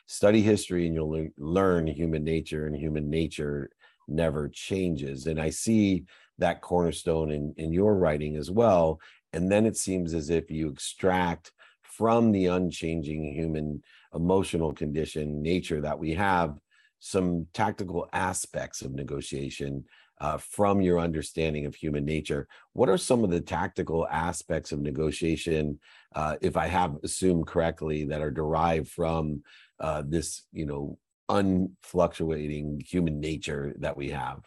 study 0.07 0.43
history 0.43 0.87
and 0.87 0.95
you'll 0.95 1.11
le- 1.11 1.29
learn 1.37 1.87
human 1.87 2.25
nature, 2.25 2.67
and 2.67 2.77
human 2.77 3.11
nature 3.11 3.71
never 4.09 4.49
changes. 4.49 5.27
And 5.27 5.41
I 5.41 5.51
see 5.51 6.05
that 6.39 6.61
cornerstone 6.61 7.31
in, 7.31 7.55
in 7.57 7.73
your 7.73 7.97
writing 7.97 8.37
as 8.37 8.51
well. 8.51 9.01
And 9.33 9.51
then 9.51 9.67
it 9.67 9.77
seems 9.77 10.15
as 10.15 10.31
if 10.31 10.51
you 10.51 10.69
extract 10.69 11.53
from 11.83 12.31
the 12.31 12.47
unchanging 12.47 13.35
human 13.35 13.83
emotional 14.15 14.73
condition 14.73 15.43
nature 15.43 15.81
that 15.81 15.99
we 15.99 16.15
have 16.15 16.57
some 16.99 17.47
tactical 17.53 18.09
aspects 18.13 18.83
of 18.83 18.93
negotiation 18.93 19.85
uh, 20.21 20.39
from 20.39 20.81
your 20.81 20.99
understanding 20.99 21.67
of 21.67 21.75
human 21.75 22.05
nature. 22.05 22.49
What 22.73 22.89
are 22.89 22.99
some 22.99 23.23
of 23.23 23.31
the 23.31 23.41
tactical 23.41 24.07
aspects 24.09 24.73
of 24.73 24.81
negotiation, 24.81 25.79
uh, 26.15 26.37
if 26.41 26.57
I 26.57 26.69
have 26.69 26.97
assumed 27.03 27.47
correctly, 27.47 28.05
that 28.05 28.23
are 28.23 28.31
derived 28.31 28.89
from 28.89 29.43
uh, 29.79 30.03
this, 30.07 30.45
you 30.53 30.67
know, 30.67 30.99
unfluctuating 31.29 32.81
human 32.87 33.21
nature 33.21 33.75
that 33.79 33.97
we 33.97 34.11
have? 34.11 34.41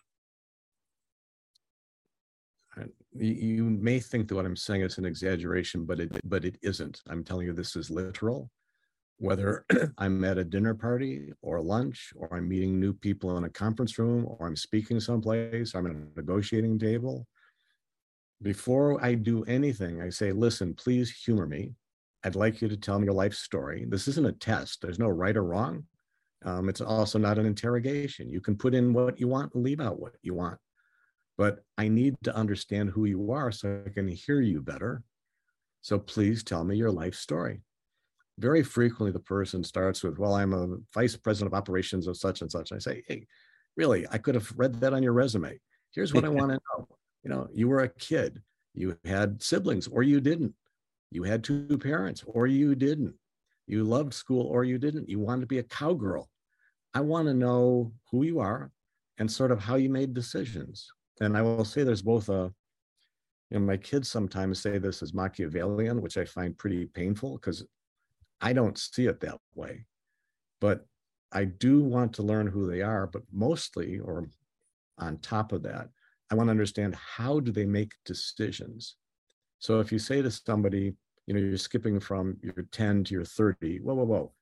You 3.14 3.64
may 3.64 4.00
think 4.00 4.28
that 4.28 4.36
what 4.36 4.46
I'm 4.46 4.56
saying 4.56 4.82
is 4.82 4.98
an 4.98 5.06
exaggeration, 5.06 5.86
but 5.86 6.00
it 6.00 6.20
but 6.24 6.46
it 6.46 6.58
isn't. 6.62 7.02
I'm 7.10 7.24
telling 7.24 7.48
you 7.48 7.54
this 7.54 7.76
is 7.76 7.90
literal 7.90 8.50
whether 9.20 9.66
I'm 9.98 10.24
at 10.24 10.38
a 10.38 10.44
dinner 10.44 10.74
party 10.74 11.32
or 11.42 11.62
lunch, 11.62 12.12
or 12.16 12.34
I'm 12.34 12.50
meeting 12.50 12.80
new 12.80 12.94
people 12.94 13.38
in 13.38 13.44
a 13.44 13.50
conference 13.50 14.00
room, 14.00 14.26
or 14.26 14.48
I'm 14.48 14.56
speaking 14.56 15.00
someplace, 15.00 15.76
I'm 15.76 15.86
at 15.86 15.96
a 15.96 16.20
negotiating 16.20 16.80
table. 16.80 17.28
Before 18.42 19.04
I 19.04 19.16
do 19.16 19.44
anything, 19.44 20.02
I 20.02 20.10
say, 20.10 20.32
listen, 20.32 20.74
please 20.74 21.12
humor 21.12 21.46
me. 21.46 21.74
I'd 22.24 22.36
like 22.36 22.62
you 22.62 22.70
to 22.70 22.78
tell 22.78 22.98
me 22.98 23.06
your 23.06 23.14
life 23.14 23.34
story. 23.34 23.86
This 23.88 24.08
isn't 24.08 24.26
a 24.26 24.32
test, 24.32 24.82
there's 24.82 25.00
no 25.00 25.10
right 25.10 25.36
or 25.36 25.44
wrong. 25.44 25.86
Um, 26.46 26.70
it's 26.70 26.82
also 26.82 27.20
not 27.20 27.38
an 27.38 27.46
interrogation. 27.46 28.30
You 28.30 28.40
can 28.40 28.56
put 28.56 28.74
in 28.74 28.94
what 28.94 29.20
you 29.20 29.28
want 29.28 29.54
and 29.54 29.64
leave 29.64 29.82
out 29.82 30.00
what 30.00 30.14
you 30.22 30.34
want. 30.34 30.58
But 31.38 31.60
I 31.78 31.90
need 31.90 32.16
to 32.24 32.36
understand 32.36 32.92
who 32.92 33.04
you 33.04 33.32
are 33.34 33.52
so 33.52 33.84
I 33.86 33.90
can 33.90 34.08
hear 34.08 34.40
you 34.40 34.62
better. 34.62 35.04
So 35.82 36.00
please 36.00 36.44
tell 36.44 36.64
me 36.64 36.78
your 36.78 36.92
life 36.92 37.16
story 37.16 37.62
very 38.40 38.64
frequently 38.64 39.12
the 39.12 39.20
person 39.20 39.64
starts 39.64 40.04
with, 40.04 40.18
well, 40.18 40.34
I'm 40.34 40.54
a 40.54 40.78
vice 40.94 41.16
president 41.16 41.54
of 41.54 41.58
operations 41.58 42.08
of 42.08 42.18
such 42.18 42.42
and 42.42 42.52
such. 42.52 42.72
And 42.72 42.78
I 42.78 42.80
say, 42.80 43.04
hey, 43.08 43.28
really, 43.76 44.06
I 44.12 44.18
could 44.18 44.36
have 44.36 44.52
read 44.56 44.76
that 44.76 44.94
on 44.94 45.04
your 45.04 45.14
resume. 45.14 45.60
Here's 45.92 46.14
what 46.14 46.26
I 46.26 46.30
want 46.40 46.52
to 46.52 46.60
know. 46.78 46.88
You 47.24 47.30
know, 47.30 47.48
you 47.54 47.68
were 47.68 47.82
a 47.82 47.90
kid, 47.90 48.42
you 48.74 48.98
had 49.04 49.44
siblings 49.44 49.88
or 49.88 50.04
you 50.04 50.22
didn't. 50.22 50.54
You 51.12 51.24
had 51.24 51.44
two 51.44 51.78
parents 51.78 52.24
or 52.26 52.48
you 52.48 52.76
didn't. 52.76 53.16
You 53.68 53.84
loved 53.84 54.14
school 54.14 54.48
or 54.48 54.64
you 54.64 54.78
didn't. 54.78 55.10
You 55.10 55.20
wanted 55.20 55.42
to 55.42 55.48
be 55.48 55.60
a 55.60 55.64
cowgirl. 55.64 56.30
I 56.94 57.02
want 57.02 57.28
to 57.28 57.34
know 57.34 57.92
who 58.12 58.24
you 58.24 58.40
are 58.40 58.72
and 59.18 59.32
sort 59.32 59.52
of 59.52 59.60
how 59.60 59.76
you 59.76 59.90
made 59.90 60.14
decisions. 60.14 60.88
And 61.20 61.36
I 61.38 61.42
will 61.42 61.66
say 61.66 61.84
there's 61.84 62.02
both 62.02 62.30
a, 62.30 62.52
you 63.50 63.60
know, 63.60 63.66
my 63.66 63.78
kids 63.78 64.10
sometimes 64.10 64.62
say 64.62 64.78
this 64.78 65.02
is 65.02 65.14
Machiavellian, 65.14 66.02
which 66.02 66.18
I 66.18 66.26
find 66.26 66.58
pretty 66.58 66.86
painful 66.86 67.34
because 67.38 67.66
I 68.42 68.54
don't 68.54 68.78
see 68.78 69.06
it 69.08 69.20
that 69.22 69.38
way. 69.56 69.86
But 70.62 70.86
I 71.32 71.46
do 71.46 71.82
want 71.82 72.14
to 72.14 72.24
learn 72.24 72.48
who 72.48 72.70
they 72.70 72.82
are, 72.82 73.08
but 73.08 73.24
mostly, 73.32 74.00
or 74.00 74.28
on 74.98 75.18
top 75.20 75.52
of 75.52 75.64
that, 75.64 75.90
I 76.32 76.36
want 76.36 76.48
to 76.48 76.52
understand 76.52 76.96
how 76.96 77.40
do 77.40 77.52
they 77.52 77.66
make 77.66 77.94
decisions. 78.06 78.96
So 79.60 79.80
if 79.80 79.92
you 79.92 80.00
say 80.00 80.22
to 80.22 80.32
somebody, 80.32 80.94
you 81.28 81.34
know, 81.34 81.40
you're 81.40 81.58
skipping 81.58 82.00
from 82.00 82.38
your 82.42 82.66
10 82.72 83.04
to 83.06 83.14
your 83.14 83.26
30, 83.26 83.80
whoa, 83.80 83.94
whoa, 83.94 84.06
whoa, 84.06 84.34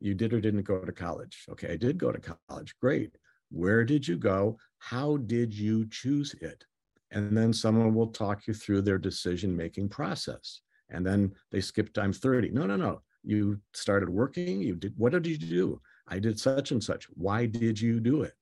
you 0.00 0.14
did 0.14 0.32
or 0.32 0.40
didn't 0.40 0.62
go 0.62 0.84
to 0.84 0.92
college. 0.92 1.44
Okay, 1.50 1.72
I 1.72 1.76
did 1.76 1.98
go 1.98 2.10
to 2.10 2.36
college. 2.48 2.74
Great. 2.80 3.16
Where 3.50 3.84
did 3.84 4.08
you 4.08 4.16
go? 4.16 4.58
How 4.78 5.18
did 5.18 5.54
you 5.54 5.88
choose 5.88 6.34
it? 6.40 6.64
And 7.10 7.36
then 7.36 7.52
someone 7.52 7.94
will 7.94 8.08
talk 8.08 8.46
you 8.46 8.54
through 8.54 8.82
their 8.82 8.98
decision 8.98 9.54
making 9.54 9.90
process. 9.90 10.62
And 10.88 11.06
then 11.06 11.32
they 11.50 11.60
skip 11.60 11.92
time 11.92 12.12
30. 12.12 12.50
No, 12.50 12.66
no, 12.66 12.76
no 12.76 13.02
you 13.24 13.60
started 13.72 14.08
working 14.08 14.60
you 14.60 14.74
did 14.74 14.94
what 14.96 15.12
did 15.12 15.26
you 15.26 15.38
do? 15.38 15.80
I 16.08 16.18
did 16.18 16.38
such 16.38 16.72
and 16.72 16.82
such. 16.82 17.06
Why 17.14 17.46
did 17.46 17.80
you 17.80 18.00
do 18.00 18.22
it? 18.22 18.34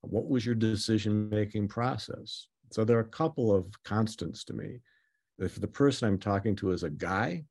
What 0.00 0.28
was 0.28 0.44
your 0.44 0.54
decision 0.54 1.28
making 1.28 1.68
process? 1.68 2.48
So 2.72 2.84
there 2.84 2.96
are 2.96 3.02
a 3.02 3.18
couple 3.20 3.54
of 3.54 3.66
constants 3.84 4.44
to 4.44 4.52
me. 4.52 4.80
If 5.38 5.60
the 5.60 5.68
person 5.68 6.08
i'm 6.08 6.18
talking 6.18 6.54
to 6.56 6.70
is 6.70 6.84
a 6.84 6.90
guy 6.90 7.44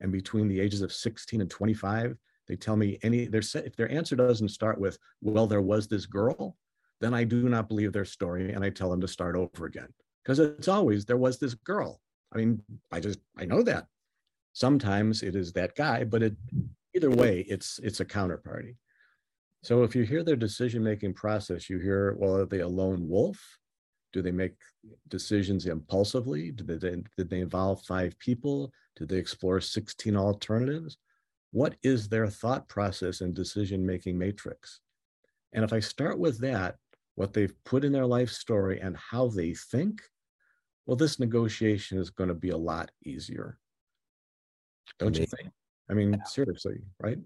and 0.00 0.10
between 0.10 0.48
the 0.48 0.60
ages 0.60 0.82
of 0.82 0.92
16 0.92 1.40
and 1.40 1.50
25 1.50 2.16
they 2.48 2.56
tell 2.56 2.76
me 2.76 2.98
any 3.02 3.26
their 3.26 3.42
if 3.54 3.76
their 3.76 3.90
answer 3.90 4.16
doesn't 4.16 4.48
start 4.48 4.80
with 4.80 4.98
well 5.20 5.46
there 5.46 5.62
was 5.62 5.86
this 5.86 6.06
girl 6.06 6.56
then 7.00 7.12
i 7.12 7.24
do 7.24 7.48
not 7.48 7.68
believe 7.68 7.92
their 7.92 8.04
story 8.04 8.52
and 8.52 8.64
i 8.64 8.70
tell 8.70 8.90
them 8.90 9.00
to 9.00 9.08
start 9.08 9.36
over 9.36 9.66
again. 9.66 9.88
Because 10.22 10.38
it's 10.38 10.68
always 10.68 11.04
there 11.04 11.16
was 11.16 11.38
this 11.38 11.54
girl. 11.54 12.00
I 12.32 12.38
mean 12.38 12.62
i 12.90 13.00
just 13.00 13.20
i 13.38 13.44
know 13.44 13.62
that 13.62 13.86
Sometimes 14.56 15.22
it 15.22 15.36
is 15.36 15.52
that 15.52 15.74
guy, 15.74 16.02
but 16.02 16.22
it 16.22 16.34
either 16.94 17.10
way, 17.10 17.40
it's 17.40 17.78
it's 17.82 18.00
a 18.00 18.06
counterparty. 18.06 18.76
So 19.62 19.82
if 19.82 19.94
you 19.94 20.02
hear 20.04 20.24
their 20.24 20.34
decision-making 20.34 21.12
process, 21.12 21.68
you 21.68 21.78
hear, 21.78 22.16
well, 22.18 22.34
are 22.34 22.46
they 22.46 22.60
a 22.60 22.66
lone 22.66 23.06
wolf? 23.06 23.38
Do 24.14 24.22
they 24.22 24.30
make 24.30 24.54
decisions 25.08 25.66
impulsively? 25.66 26.52
Did 26.52 26.68
they, 26.68 27.02
did 27.18 27.28
they 27.28 27.40
involve 27.40 27.82
five 27.82 28.18
people? 28.18 28.72
Did 28.96 29.10
they 29.10 29.18
explore 29.18 29.60
16 29.60 30.16
alternatives? 30.16 30.96
What 31.50 31.74
is 31.82 32.08
their 32.08 32.26
thought 32.26 32.66
process 32.66 33.20
and 33.20 33.34
decision-making 33.34 34.16
matrix? 34.16 34.80
And 35.52 35.64
if 35.66 35.74
I 35.74 35.80
start 35.80 36.18
with 36.18 36.38
that, 36.38 36.76
what 37.16 37.34
they've 37.34 37.62
put 37.66 37.84
in 37.84 37.92
their 37.92 38.06
life 38.06 38.30
story 38.30 38.80
and 38.80 38.96
how 38.96 39.28
they 39.28 39.52
think, 39.52 40.00
well, 40.86 40.96
this 40.96 41.20
negotiation 41.20 41.98
is 41.98 42.08
going 42.08 42.28
to 42.28 42.34
be 42.34 42.50
a 42.50 42.56
lot 42.56 42.90
easier. 43.04 43.58
Don't 44.98 45.18
you 45.18 45.26
think? 45.26 45.50
I 45.90 45.94
mean, 45.94 46.20
seriously, 46.26 46.78
right? 47.00 47.18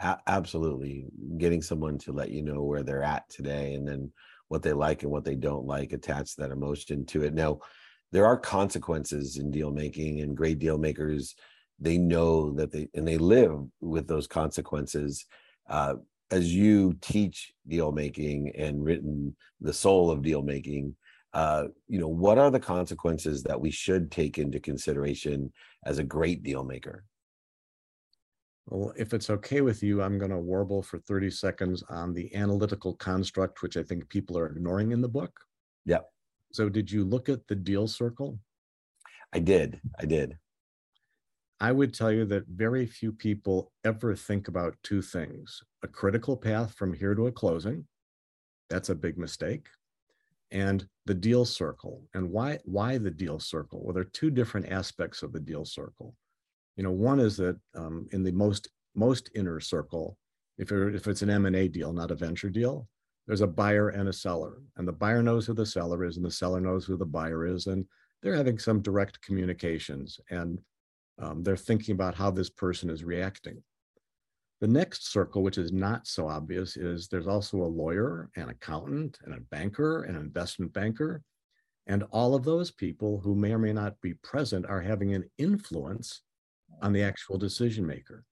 A- 0.00 0.20
absolutely. 0.26 1.06
Getting 1.38 1.62
someone 1.62 1.98
to 1.98 2.12
let 2.12 2.30
you 2.30 2.42
know 2.42 2.62
where 2.62 2.82
they're 2.82 3.02
at 3.02 3.28
today 3.28 3.74
and 3.74 3.86
then 3.86 4.10
what 4.48 4.62
they 4.62 4.72
like 4.72 5.02
and 5.02 5.10
what 5.10 5.24
they 5.24 5.34
don't 5.34 5.66
like, 5.66 5.92
attach 5.92 6.36
that 6.36 6.50
emotion 6.50 7.06
to 7.06 7.24
it. 7.24 7.34
Now, 7.34 7.60
there 8.12 8.26
are 8.26 8.36
consequences 8.36 9.38
in 9.38 9.50
deal 9.50 9.70
making, 9.70 10.20
and 10.20 10.36
great 10.36 10.58
deal 10.58 10.78
makers, 10.78 11.34
they 11.78 11.98
know 11.98 12.52
that 12.54 12.70
they 12.70 12.88
and 12.94 13.08
they 13.08 13.18
live 13.18 13.64
with 13.80 14.06
those 14.06 14.26
consequences. 14.26 15.26
Uh, 15.68 15.94
as 16.30 16.54
you 16.54 16.94
teach 17.00 17.52
deal 17.68 17.92
making 17.92 18.52
and 18.56 18.84
written 18.84 19.36
the 19.60 19.72
soul 19.72 20.10
of 20.10 20.22
deal 20.22 20.42
making, 20.42 20.94
uh, 21.34 21.64
you 21.88 21.98
know, 21.98 22.08
what 22.08 22.38
are 22.38 22.50
the 22.50 22.60
consequences 22.60 23.42
that 23.42 23.60
we 23.60 23.70
should 23.70 24.10
take 24.10 24.38
into 24.38 24.60
consideration 24.60 25.52
as 25.86 25.98
a 25.98 26.04
great 26.04 26.42
deal 26.42 26.64
maker? 26.64 27.04
Well, 28.66 28.92
if 28.96 29.12
it's 29.12 29.30
okay 29.30 29.60
with 29.60 29.82
you, 29.82 30.02
I'm 30.02 30.18
going 30.18 30.30
to 30.30 30.38
warble 30.38 30.82
for 30.82 30.98
30 30.98 31.30
seconds 31.30 31.82
on 31.88 32.14
the 32.14 32.34
analytical 32.34 32.94
construct, 32.94 33.62
which 33.62 33.76
I 33.76 33.82
think 33.82 34.08
people 34.08 34.38
are 34.38 34.46
ignoring 34.46 34.92
in 34.92 35.00
the 35.00 35.08
book. 35.08 35.32
Yeah. 35.84 36.00
So, 36.52 36.68
did 36.68 36.90
you 36.90 37.04
look 37.04 37.28
at 37.28 37.46
the 37.48 37.56
deal 37.56 37.88
circle? 37.88 38.38
I 39.32 39.40
did. 39.40 39.80
I 39.98 40.04
did. 40.04 40.38
I 41.60 41.72
would 41.72 41.94
tell 41.94 42.12
you 42.12 42.24
that 42.26 42.46
very 42.48 42.86
few 42.86 43.12
people 43.12 43.72
ever 43.84 44.14
think 44.14 44.48
about 44.48 44.76
two 44.82 45.00
things 45.00 45.62
a 45.82 45.88
critical 45.88 46.36
path 46.36 46.74
from 46.74 46.92
here 46.92 47.14
to 47.14 47.28
a 47.28 47.32
closing. 47.32 47.86
That's 48.68 48.90
a 48.90 48.94
big 48.94 49.18
mistake. 49.18 49.68
And 50.52 50.86
the 51.06 51.14
deal 51.14 51.44
circle. 51.44 52.04
And 52.14 52.30
why, 52.30 52.58
why 52.64 52.98
the 52.98 53.10
deal 53.10 53.40
circle? 53.40 53.82
Well, 53.82 53.94
there 53.94 54.02
are 54.02 54.12
two 54.12 54.30
different 54.30 54.70
aspects 54.70 55.22
of 55.22 55.32
the 55.32 55.40
deal 55.40 55.64
circle 55.64 56.14
you 56.76 56.82
know 56.82 56.90
one 56.90 57.20
is 57.20 57.36
that 57.36 57.58
um, 57.74 58.06
in 58.12 58.22
the 58.22 58.32
most 58.32 58.68
most 58.94 59.30
inner 59.34 59.60
circle 59.60 60.16
if, 60.58 60.70
if 60.70 61.06
it's 61.06 61.22
an 61.22 61.30
m&a 61.30 61.68
deal 61.68 61.92
not 61.92 62.10
a 62.10 62.14
venture 62.14 62.50
deal 62.50 62.88
there's 63.26 63.40
a 63.40 63.46
buyer 63.46 63.90
and 63.90 64.08
a 64.08 64.12
seller 64.12 64.58
and 64.76 64.86
the 64.86 64.92
buyer 64.92 65.22
knows 65.22 65.46
who 65.46 65.54
the 65.54 65.66
seller 65.66 66.04
is 66.04 66.16
and 66.16 66.26
the 66.26 66.30
seller 66.30 66.60
knows 66.60 66.84
who 66.84 66.96
the 66.96 67.04
buyer 67.04 67.46
is 67.46 67.66
and 67.66 67.84
they're 68.22 68.36
having 68.36 68.58
some 68.58 68.80
direct 68.80 69.20
communications 69.22 70.20
and 70.30 70.58
um, 71.20 71.42
they're 71.42 71.56
thinking 71.56 71.94
about 71.94 72.14
how 72.14 72.30
this 72.30 72.50
person 72.50 72.90
is 72.90 73.04
reacting 73.04 73.62
the 74.62 74.68
next 74.68 75.12
circle 75.12 75.42
which 75.42 75.58
is 75.58 75.72
not 75.72 76.06
so 76.06 76.26
obvious 76.26 76.78
is 76.78 77.08
there's 77.08 77.26
also 77.26 77.58
a 77.58 77.74
lawyer 77.82 78.30
an 78.36 78.48
accountant 78.48 79.18
and 79.24 79.34
a 79.34 79.40
banker 79.50 80.04
an 80.04 80.16
investment 80.16 80.72
banker 80.72 81.22
and 81.86 82.04
all 82.10 82.34
of 82.34 82.44
those 82.44 82.70
people 82.70 83.20
who 83.20 83.34
may 83.34 83.52
or 83.52 83.58
may 83.58 83.72
not 83.72 84.00
be 84.00 84.14
present 84.14 84.66
are 84.66 84.80
having 84.80 85.14
an 85.14 85.28
influence 85.38 86.22
on 86.80 86.92
the 86.92 87.02
actual 87.02 87.38
decision 87.38 87.86
maker. 87.86 88.24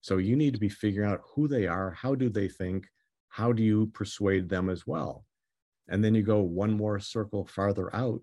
So 0.00 0.16
you 0.16 0.36
need 0.36 0.54
to 0.54 0.60
be 0.60 0.68
figuring 0.68 1.10
out 1.10 1.22
who 1.34 1.46
they 1.46 1.66
are, 1.66 1.90
how 1.92 2.14
do 2.14 2.28
they 2.28 2.48
think, 2.48 2.86
how 3.28 3.52
do 3.52 3.62
you 3.62 3.86
persuade 3.88 4.48
them 4.48 4.68
as 4.68 4.86
well? 4.86 5.24
And 5.88 6.02
then 6.02 6.14
you 6.14 6.22
go 6.22 6.40
one 6.40 6.72
more 6.72 6.98
circle 6.98 7.46
farther 7.46 7.94
out. 7.94 8.20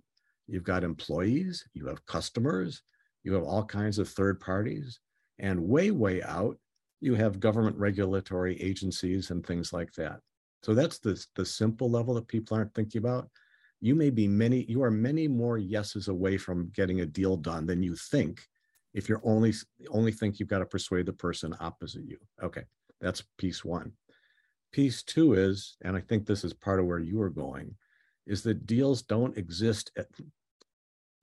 You've 0.47 0.63
got 0.63 0.83
employees, 0.83 1.65
you 1.73 1.85
have 1.87 2.05
customers, 2.05 2.81
you 3.23 3.33
have 3.33 3.43
all 3.43 3.63
kinds 3.63 3.99
of 3.99 4.09
third 4.09 4.39
parties, 4.39 4.99
and 5.39 5.59
way, 5.59 5.91
way 5.91 6.23
out, 6.23 6.57
you 7.01 7.15
have 7.15 7.39
government 7.39 7.77
regulatory 7.77 8.61
agencies 8.61 9.31
and 9.31 9.45
things 9.45 9.71
like 9.71 9.93
that. 9.93 10.19
So 10.63 10.73
that's 10.73 10.99
the, 10.99 11.23
the 11.35 11.45
simple 11.45 11.89
level 11.89 12.15
that 12.15 12.27
people 12.27 12.57
aren't 12.57 12.73
thinking 12.73 12.99
about. 12.99 13.29
You 13.79 13.93
may 13.93 14.09
be 14.09 14.27
many, 14.27 14.65
you 14.67 14.81
are 14.83 14.91
many 14.91 15.27
more 15.27 15.57
yeses 15.57 16.07
away 16.07 16.37
from 16.37 16.71
getting 16.73 17.01
a 17.01 17.05
deal 17.05 17.37
done 17.37 17.67
than 17.67 17.83
you 17.83 17.95
think 17.95 18.41
if 18.97 19.07
you're 19.07 19.21
only 19.23 19.53
only 19.89 20.11
think 20.11 20.39
you've 20.39 20.49
got 20.49 20.59
to 20.59 20.65
persuade 20.65 21.05
the 21.05 21.13
person 21.13 21.55
opposite 21.59 22.03
you 22.03 22.17
okay 22.41 22.63
that's 22.99 23.23
piece 23.37 23.63
one 23.63 23.91
piece 24.71 25.03
two 25.03 25.33
is 25.33 25.77
and 25.83 25.95
i 25.95 26.01
think 26.01 26.25
this 26.25 26.43
is 26.43 26.53
part 26.53 26.79
of 26.79 26.85
where 26.85 26.99
you 26.99 27.21
are 27.21 27.29
going 27.29 27.75
is 28.25 28.41
that 28.41 28.65
deals 28.65 29.03
don't 29.03 29.37
exist 29.37 29.91
at 29.97 30.07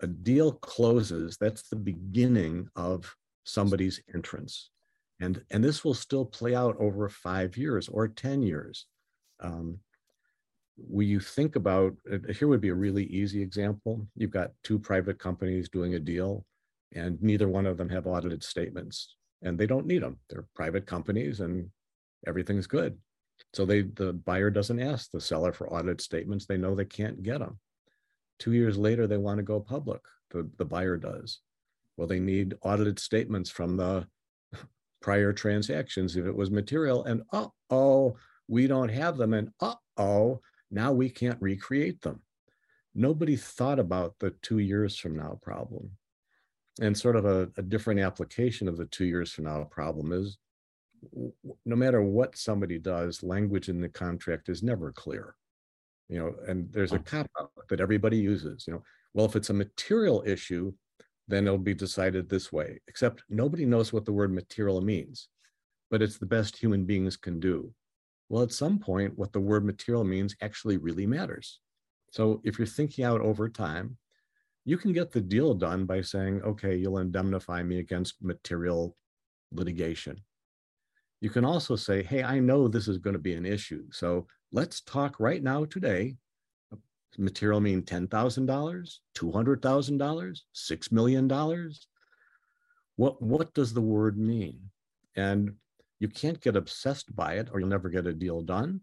a 0.00 0.06
deal 0.06 0.52
closes 0.52 1.36
that's 1.36 1.68
the 1.68 1.76
beginning 1.76 2.68
of 2.76 3.12
somebody's 3.44 4.00
entrance 4.14 4.70
and 5.20 5.42
and 5.50 5.62
this 5.62 5.84
will 5.84 5.94
still 5.94 6.24
play 6.24 6.54
out 6.54 6.76
over 6.78 7.08
five 7.08 7.56
years 7.56 7.88
or 7.88 8.08
10 8.08 8.42
years. 8.42 8.86
Um, 9.40 9.78
when 10.76 11.06
you 11.06 11.20
think 11.20 11.56
about 11.56 11.94
here 12.36 12.48
would 12.48 12.60
be 12.60 12.70
a 12.70 12.74
really 12.74 13.04
easy 13.04 13.40
example. 13.40 14.06
You've 14.16 14.30
got 14.30 14.50
two 14.64 14.78
private 14.78 15.18
companies 15.18 15.68
doing 15.68 15.94
a 15.94 16.00
deal 16.00 16.44
and 16.92 17.20
neither 17.22 17.48
one 17.48 17.66
of 17.66 17.76
them 17.76 17.88
have 17.90 18.06
audited 18.06 18.42
statements 18.42 19.16
and 19.42 19.58
they 19.58 19.66
don't 19.66 19.86
need 19.86 20.02
them. 20.02 20.18
They're 20.28 20.46
private 20.54 20.86
companies 20.86 21.40
and 21.40 21.70
everything's 22.26 22.66
good. 22.66 22.98
So 23.52 23.64
they 23.64 23.82
the 23.82 24.12
buyer 24.12 24.50
doesn't 24.50 24.80
ask 24.80 25.10
the 25.10 25.20
seller 25.20 25.52
for 25.52 25.72
audited 25.72 26.00
statements. 26.00 26.46
They 26.46 26.56
know 26.56 26.74
they 26.74 26.84
can't 26.84 27.22
get 27.22 27.38
them. 27.38 27.58
Two 28.38 28.52
years 28.52 28.76
later 28.76 29.06
they 29.06 29.16
want 29.16 29.38
to 29.38 29.44
go 29.44 29.60
public. 29.60 30.00
The, 30.30 30.48
the 30.58 30.64
buyer 30.64 30.96
does. 30.96 31.40
Well 31.96 32.08
they 32.08 32.20
need 32.20 32.54
audited 32.62 32.98
statements 32.98 33.50
from 33.50 33.76
the 33.76 34.08
prior 35.04 35.34
transactions 35.34 36.16
if 36.16 36.24
it 36.24 36.34
was 36.34 36.50
material 36.50 37.04
and 37.04 37.22
uh-oh 37.34 38.16
we 38.48 38.66
don't 38.66 38.88
have 38.88 39.18
them 39.18 39.34
and 39.34 39.50
uh-oh 39.60 40.40
now 40.70 40.90
we 40.92 41.10
can't 41.10 41.42
recreate 41.42 42.00
them 42.00 42.22
nobody 42.94 43.36
thought 43.36 43.78
about 43.78 44.14
the 44.18 44.30
two 44.40 44.60
years 44.60 44.96
from 44.96 45.14
now 45.14 45.38
problem 45.42 45.90
and 46.80 46.96
sort 46.96 47.16
of 47.16 47.26
a, 47.26 47.50
a 47.58 47.62
different 47.62 48.00
application 48.00 48.66
of 48.66 48.78
the 48.78 48.86
two 48.86 49.04
years 49.04 49.30
from 49.30 49.44
now 49.44 49.62
problem 49.64 50.10
is 50.10 50.38
no 51.64 51.76
matter 51.76 52.02
what 52.02 52.36
somebody 52.36 52.78
does, 52.78 53.22
language 53.22 53.68
in 53.68 53.80
the 53.80 53.88
contract 53.88 54.48
is 54.48 54.62
never 54.62 54.90
clear. 54.90 55.36
You 56.08 56.18
know, 56.18 56.34
and 56.48 56.70
there's 56.72 56.92
a 56.92 56.96
oh. 56.96 57.02
cop 57.04 57.30
out 57.38 57.50
that 57.68 57.80
everybody 57.80 58.16
uses. 58.18 58.64
You 58.66 58.74
know, 58.74 58.82
well, 59.14 59.26
if 59.26 59.36
it's 59.36 59.50
a 59.50 59.54
material 59.54 60.22
issue, 60.26 60.72
then 61.28 61.46
it'll 61.46 61.58
be 61.58 61.74
decided 61.74 62.28
this 62.28 62.52
way. 62.52 62.80
Except 62.88 63.22
nobody 63.28 63.64
knows 63.64 63.92
what 63.92 64.04
the 64.04 64.12
word 64.12 64.32
material 64.32 64.80
means, 64.80 65.28
but 65.90 66.02
it's 66.02 66.18
the 66.18 66.26
best 66.26 66.56
human 66.56 66.84
beings 66.84 67.16
can 67.16 67.40
do. 67.40 67.72
Well, 68.28 68.42
at 68.42 68.52
some 68.52 68.78
point, 68.78 69.16
what 69.16 69.32
the 69.32 69.40
word 69.40 69.64
material 69.64 70.04
means 70.04 70.34
actually 70.40 70.76
really 70.76 71.06
matters. 71.06 71.60
So 72.10 72.40
if 72.44 72.58
you're 72.58 72.66
thinking 72.66 73.04
out 73.04 73.20
over 73.20 73.48
time, 73.48 73.96
you 74.64 74.78
can 74.78 74.92
get 74.92 75.12
the 75.12 75.20
deal 75.20 75.54
done 75.54 75.84
by 75.84 76.00
saying, 76.00 76.42
okay, 76.42 76.76
you'll 76.76 76.98
indemnify 76.98 77.62
me 77.62 77.80
against 77.80 78.22
material 78.22 78.96
litigation. 79.52 80.20
You 81.20 81.30
can 81.30 81.44
also 81.44 81.76
say, 81.76 82.02
hey, 82.02 82.22
I 82.22 82.38
know 82.38 82.68
this 82.68 82.88
is 82.88 82.98
going 82.98 83.14
to 83.14 83.20
be 83.20 83.34
an 83.34 83.46
issue. 83.46 83.84
So 83.92 84.26
let's 84.52 84.80
talk 84.80 85.20
right 85.20 85.42
now 85.42 85.64
today. 85.64 86.16
Material 87.18 87.60
mean 87.60 87.82
$10,000, 87.82 88.08
$200,000, 89.16 90.38
$6 90.54 90.92
million? 90.92 91.70
What, 92.96 93.22
what 93.22 93.54
does 93.54 93.72
the 93.72 93.80
word 93.80 94.18
mean? 94.18 94.60
And 95.16 95.54
you 96.00 96.08
can't 96.08 96.40
get 96.40 96.56
obsessed 96.56 97.14
by 97.14 97.34
it 97.34 97.48
or 97.52 97.60
you'll 97.60 97.68
never 97.68 97.88
get 97.88 98.06
a 98.06 98.12
deal 98.12 98.42
done, 98.42 98.80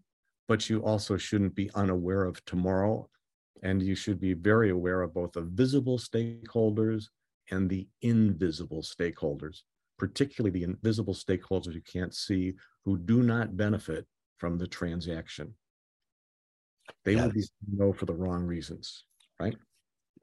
but 0.48 0.68
you 0.68 0.80
also 0.80 1.16
shouldn't 1.16 1.54
be 1.54 1.70
unaware 1.74 2.24
of 2.24 2.44
tomorrow 2.44 3.08
and 3.62 3.82
you 3.82 3.94
should 3.94 4.20
be 4.20 4.34
very 4.34 4.70
aware 4.70 5.02
of 5.02 5.14
both 5.14 5.32
the 5.32 5.42
visible 5.42 5.98
stakeholders 5.98 7.04
and 7.50 7.68
the 7.70 7.86
invisible 8.02 8.82
stakeholders, 8.82 9.60
particularly 9.98 10.50
the 10.50 10.64
invisible 10.64 11.14
stakeholders 11.14 11.74
you 11.74 11.82
can't 11.82 12.14
see 12.14 12.54
who 12.84 12.98
do 12.98 13.22
not 13.22 13.56
benefit 13.56 14.06
from 14.38 14.58
the 14.58 14.66
transaction. 14.66 15.54
They 17.04 17.14
yes. 17.14 17.24
will 17.24 17.32
be 17.32 17.44
no 17.72 17.92
for 17.92 18.06
the 18.06 18.14
wrong 18.14 18.44
reasons, 18.44 19.04
right? 19.40 19.56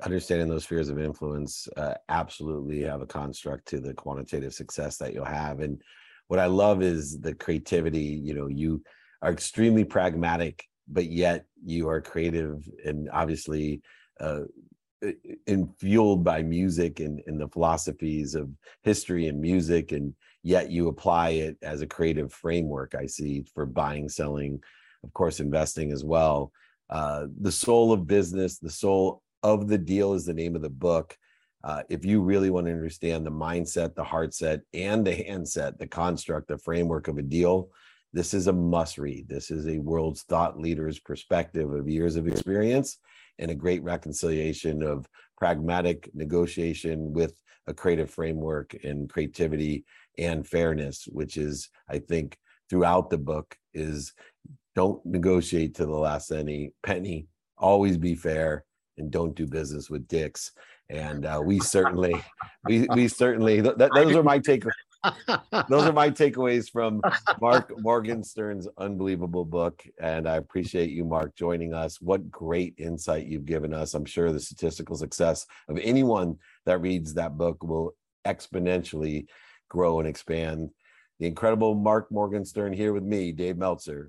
Understanding 0.04 0.50
those 0.50 0.64
spheres 0.64 0.90
of 0.90 1.00
influence 1.00 1.68
uh, 1.76 1.96
absolutely 2.08 2.82
have 2.84 3.02
a 3.02 3.06
construct 3.06 3.68
to 3.70 3.80
the 3.80 3.94
quantitative 3.94 4.54
success 4.54 4.98
that 4.98 5.14
you'll 5.14 5.26
have. 5.26 5.60
And 5.60 5.82
what 6.28 6.40
I 6.40 6.46
love 6.46 6.82
is 6.82 7.20
the 7.20 7.34
creativity. 7.34 8.00
You 8.00 8.34
know, 8.34 8.48
you 8.48 8.82
are 9.22 9.32
extremely 9.32 9.84
pragmatic 9.84 10.70
but 10.90 11.06
yet 11.06 11.46
you 11.64 11.88
are 11.88 12.02
creative 12.02 12.68
and 12.84 13.10
obviously 13.14 13.82
uh, 14.20 14.42
and 15.48 15.70
fueled 15.78 16.24
by 16.24 16.42
music 16.42 17.00
and, 17.00 17.22
and 17.26 17.40
the 17.40 17.48
philosophies 17.48 18.36
of 18.36 18.50
history 18.84 19.28
and 19.28 19.40
music 19.40 19.92
and 19.94 20.14
yet 20.44 20.70
you 20.70 20.90
apply 20.90 21.30
it 21.30 21.58
as 21.62 21.82
a 21.82 21.88
creative 21.88 22.34
framework 22.34 22.96
i 22.96 23.06
see 23.06 23.46
for 23.54 23.66
buying 23.66 24.10
selling 24.10 24.60
of 25.04 25.14
course 25.14 25.40
investing 25.40 25.92
as 25.92 26.04
well. 26.04 26.52
Uh, 26.90 27.28
the 27.40 27.52
soul 27.52 27.92
of 27.92 28.08
business 28.08 28.58
the 28.58 28.70
soul 28.70 29.22
of 29.44 29.68
the 29.68 29.78
deal 29.78 30.14
is 30.14 30.26
the 30.26 30.34
name 30.34 30.56
of 30.56 30.62
the 30.62 30.70
book. 30.70 31.18
Uh, 31.64 31.84
if 31.90 32.06
you 32.06 32.22
really 32.22 32.50
want 32.50 32.66
to 32.66 32.72
understand 32.72 33.26
the 33.26 33.32
mindset 33.32 33.96
the 33.96 34.04
heart 34.04 34.34
set 34.34 34.62
and 34.74 35.06
the 35.06 35.16
handset 35.16 35.78
the 35.78 35.88
construct 35.88 36.48
the 36.48 36.58
framework 36.58 37.08
of 37.08 37.18
a 37.18 37.22
deal 37.22 37.70
this 38.14 38.34
is 38.34 38.48
a 38.48 38.54
must 38.54 38.98
read. 38.98 39.28
This 39.28 39.52
is 39.52 39.68
a 39.68 39.78
world's 39.78 40.24
thought 40.24 40.60
leader's 40.60 41.00
perspective 41.00 41.72
of 41.72 41.88
years 41.88 42.16
of 42.16 42.28
experience 42.28 42.98
and 43.38 43.52
a 43.52 43.56
great 43.56 43.84
reconciliation 43.84 44.82
of 44.82 45.08
pragmatic 45.38 46.10
negotiation 46.14 47.14
with 47.14 47.40
a 47.68 47.74
creative 47.74 48.10
framework 48.10 48.76
and 48.84 49.10
creativity 49.10 49.86
and 50.18 50.46
fairness, 50.46 51.08
which 51.08 51.38
is, 51.38 51.70
I 51.88 52.00
think, 52.00 52.38
throughout 52.70 53.10
the 53.10 53.18
book 53.18 53.56
is 53.74 54.14
don't 54.80 55.06
negotiate 55.06 55.76
to 55.76 55.86
the 55.86 55.92
last 55.92 56.32
any 56.32 56.72
penny, 56.84 57.28
always 57.58 57.98
be 57.98 58.16
fair, 58.16 58.64
and 58.98 59.12
don't 59.12 59.36
do 59.36 59.46
business 59.46 59.90
with 59.90 60.08
dicks. 60.08 60.54
And 60.90 61.26
uh, 61.26 61.42
we 61.44 61.60
certainly, 61.60 62.16
we 62.66 62.88
we 62.96 63.10
certainly, 63.10 63.62
th- 63.62 63.76
those 63.94 64.16
are 64.16 64.24
my 64.24 64.40
take 64.40 64.64
those 65.68 65.84
are 65.84 65.92
my 65.92 66.10
takeaways 66.10 66.72
from 66.72 67.02
Marc 67.42 67.74
Morgenstern's 67.78 68.70
unbelievable 68.78 69.44
book. 69.44 69.84
And 70.02 70.30
I 70.30 70.38
appreciate 70.38 70.92
you, 70.92 71.04
Marc, 71.04 71.36
joining 71.36 71.74
us. 71.74 72.00
What 72.00 72.32
great 72.32 72.76
insight 72.78 73.28
you've 73.28 73.46
given 73.46 73.74
us. 73.74 73.94
I'm 73.94 74.06
sure 74.06 74.32
the 74.32 74.40
statistical 74.40 74.96
success 74.96 75.46
of 75.68 75.78
anyone 75.84 76.38
that 76.66 76.80
reads 76.80 77.16
that 77.16 77.38
book 77.38 77.62
will 77.66 77.96
exponentially 78.26 79.26
grow 79.68 80.00
and 80.00 80.08
expand. 80.08 80.70
The 81.20 81.28
incredible 81.28 81.76
Marc 81.76 82.10
Morgenstern 82.14 82.72
here 82.72 82.94
with 82.94 83.04
me, 83.04 83.34
Dave 83.34 83.58
Meltzer. 83.58 84.08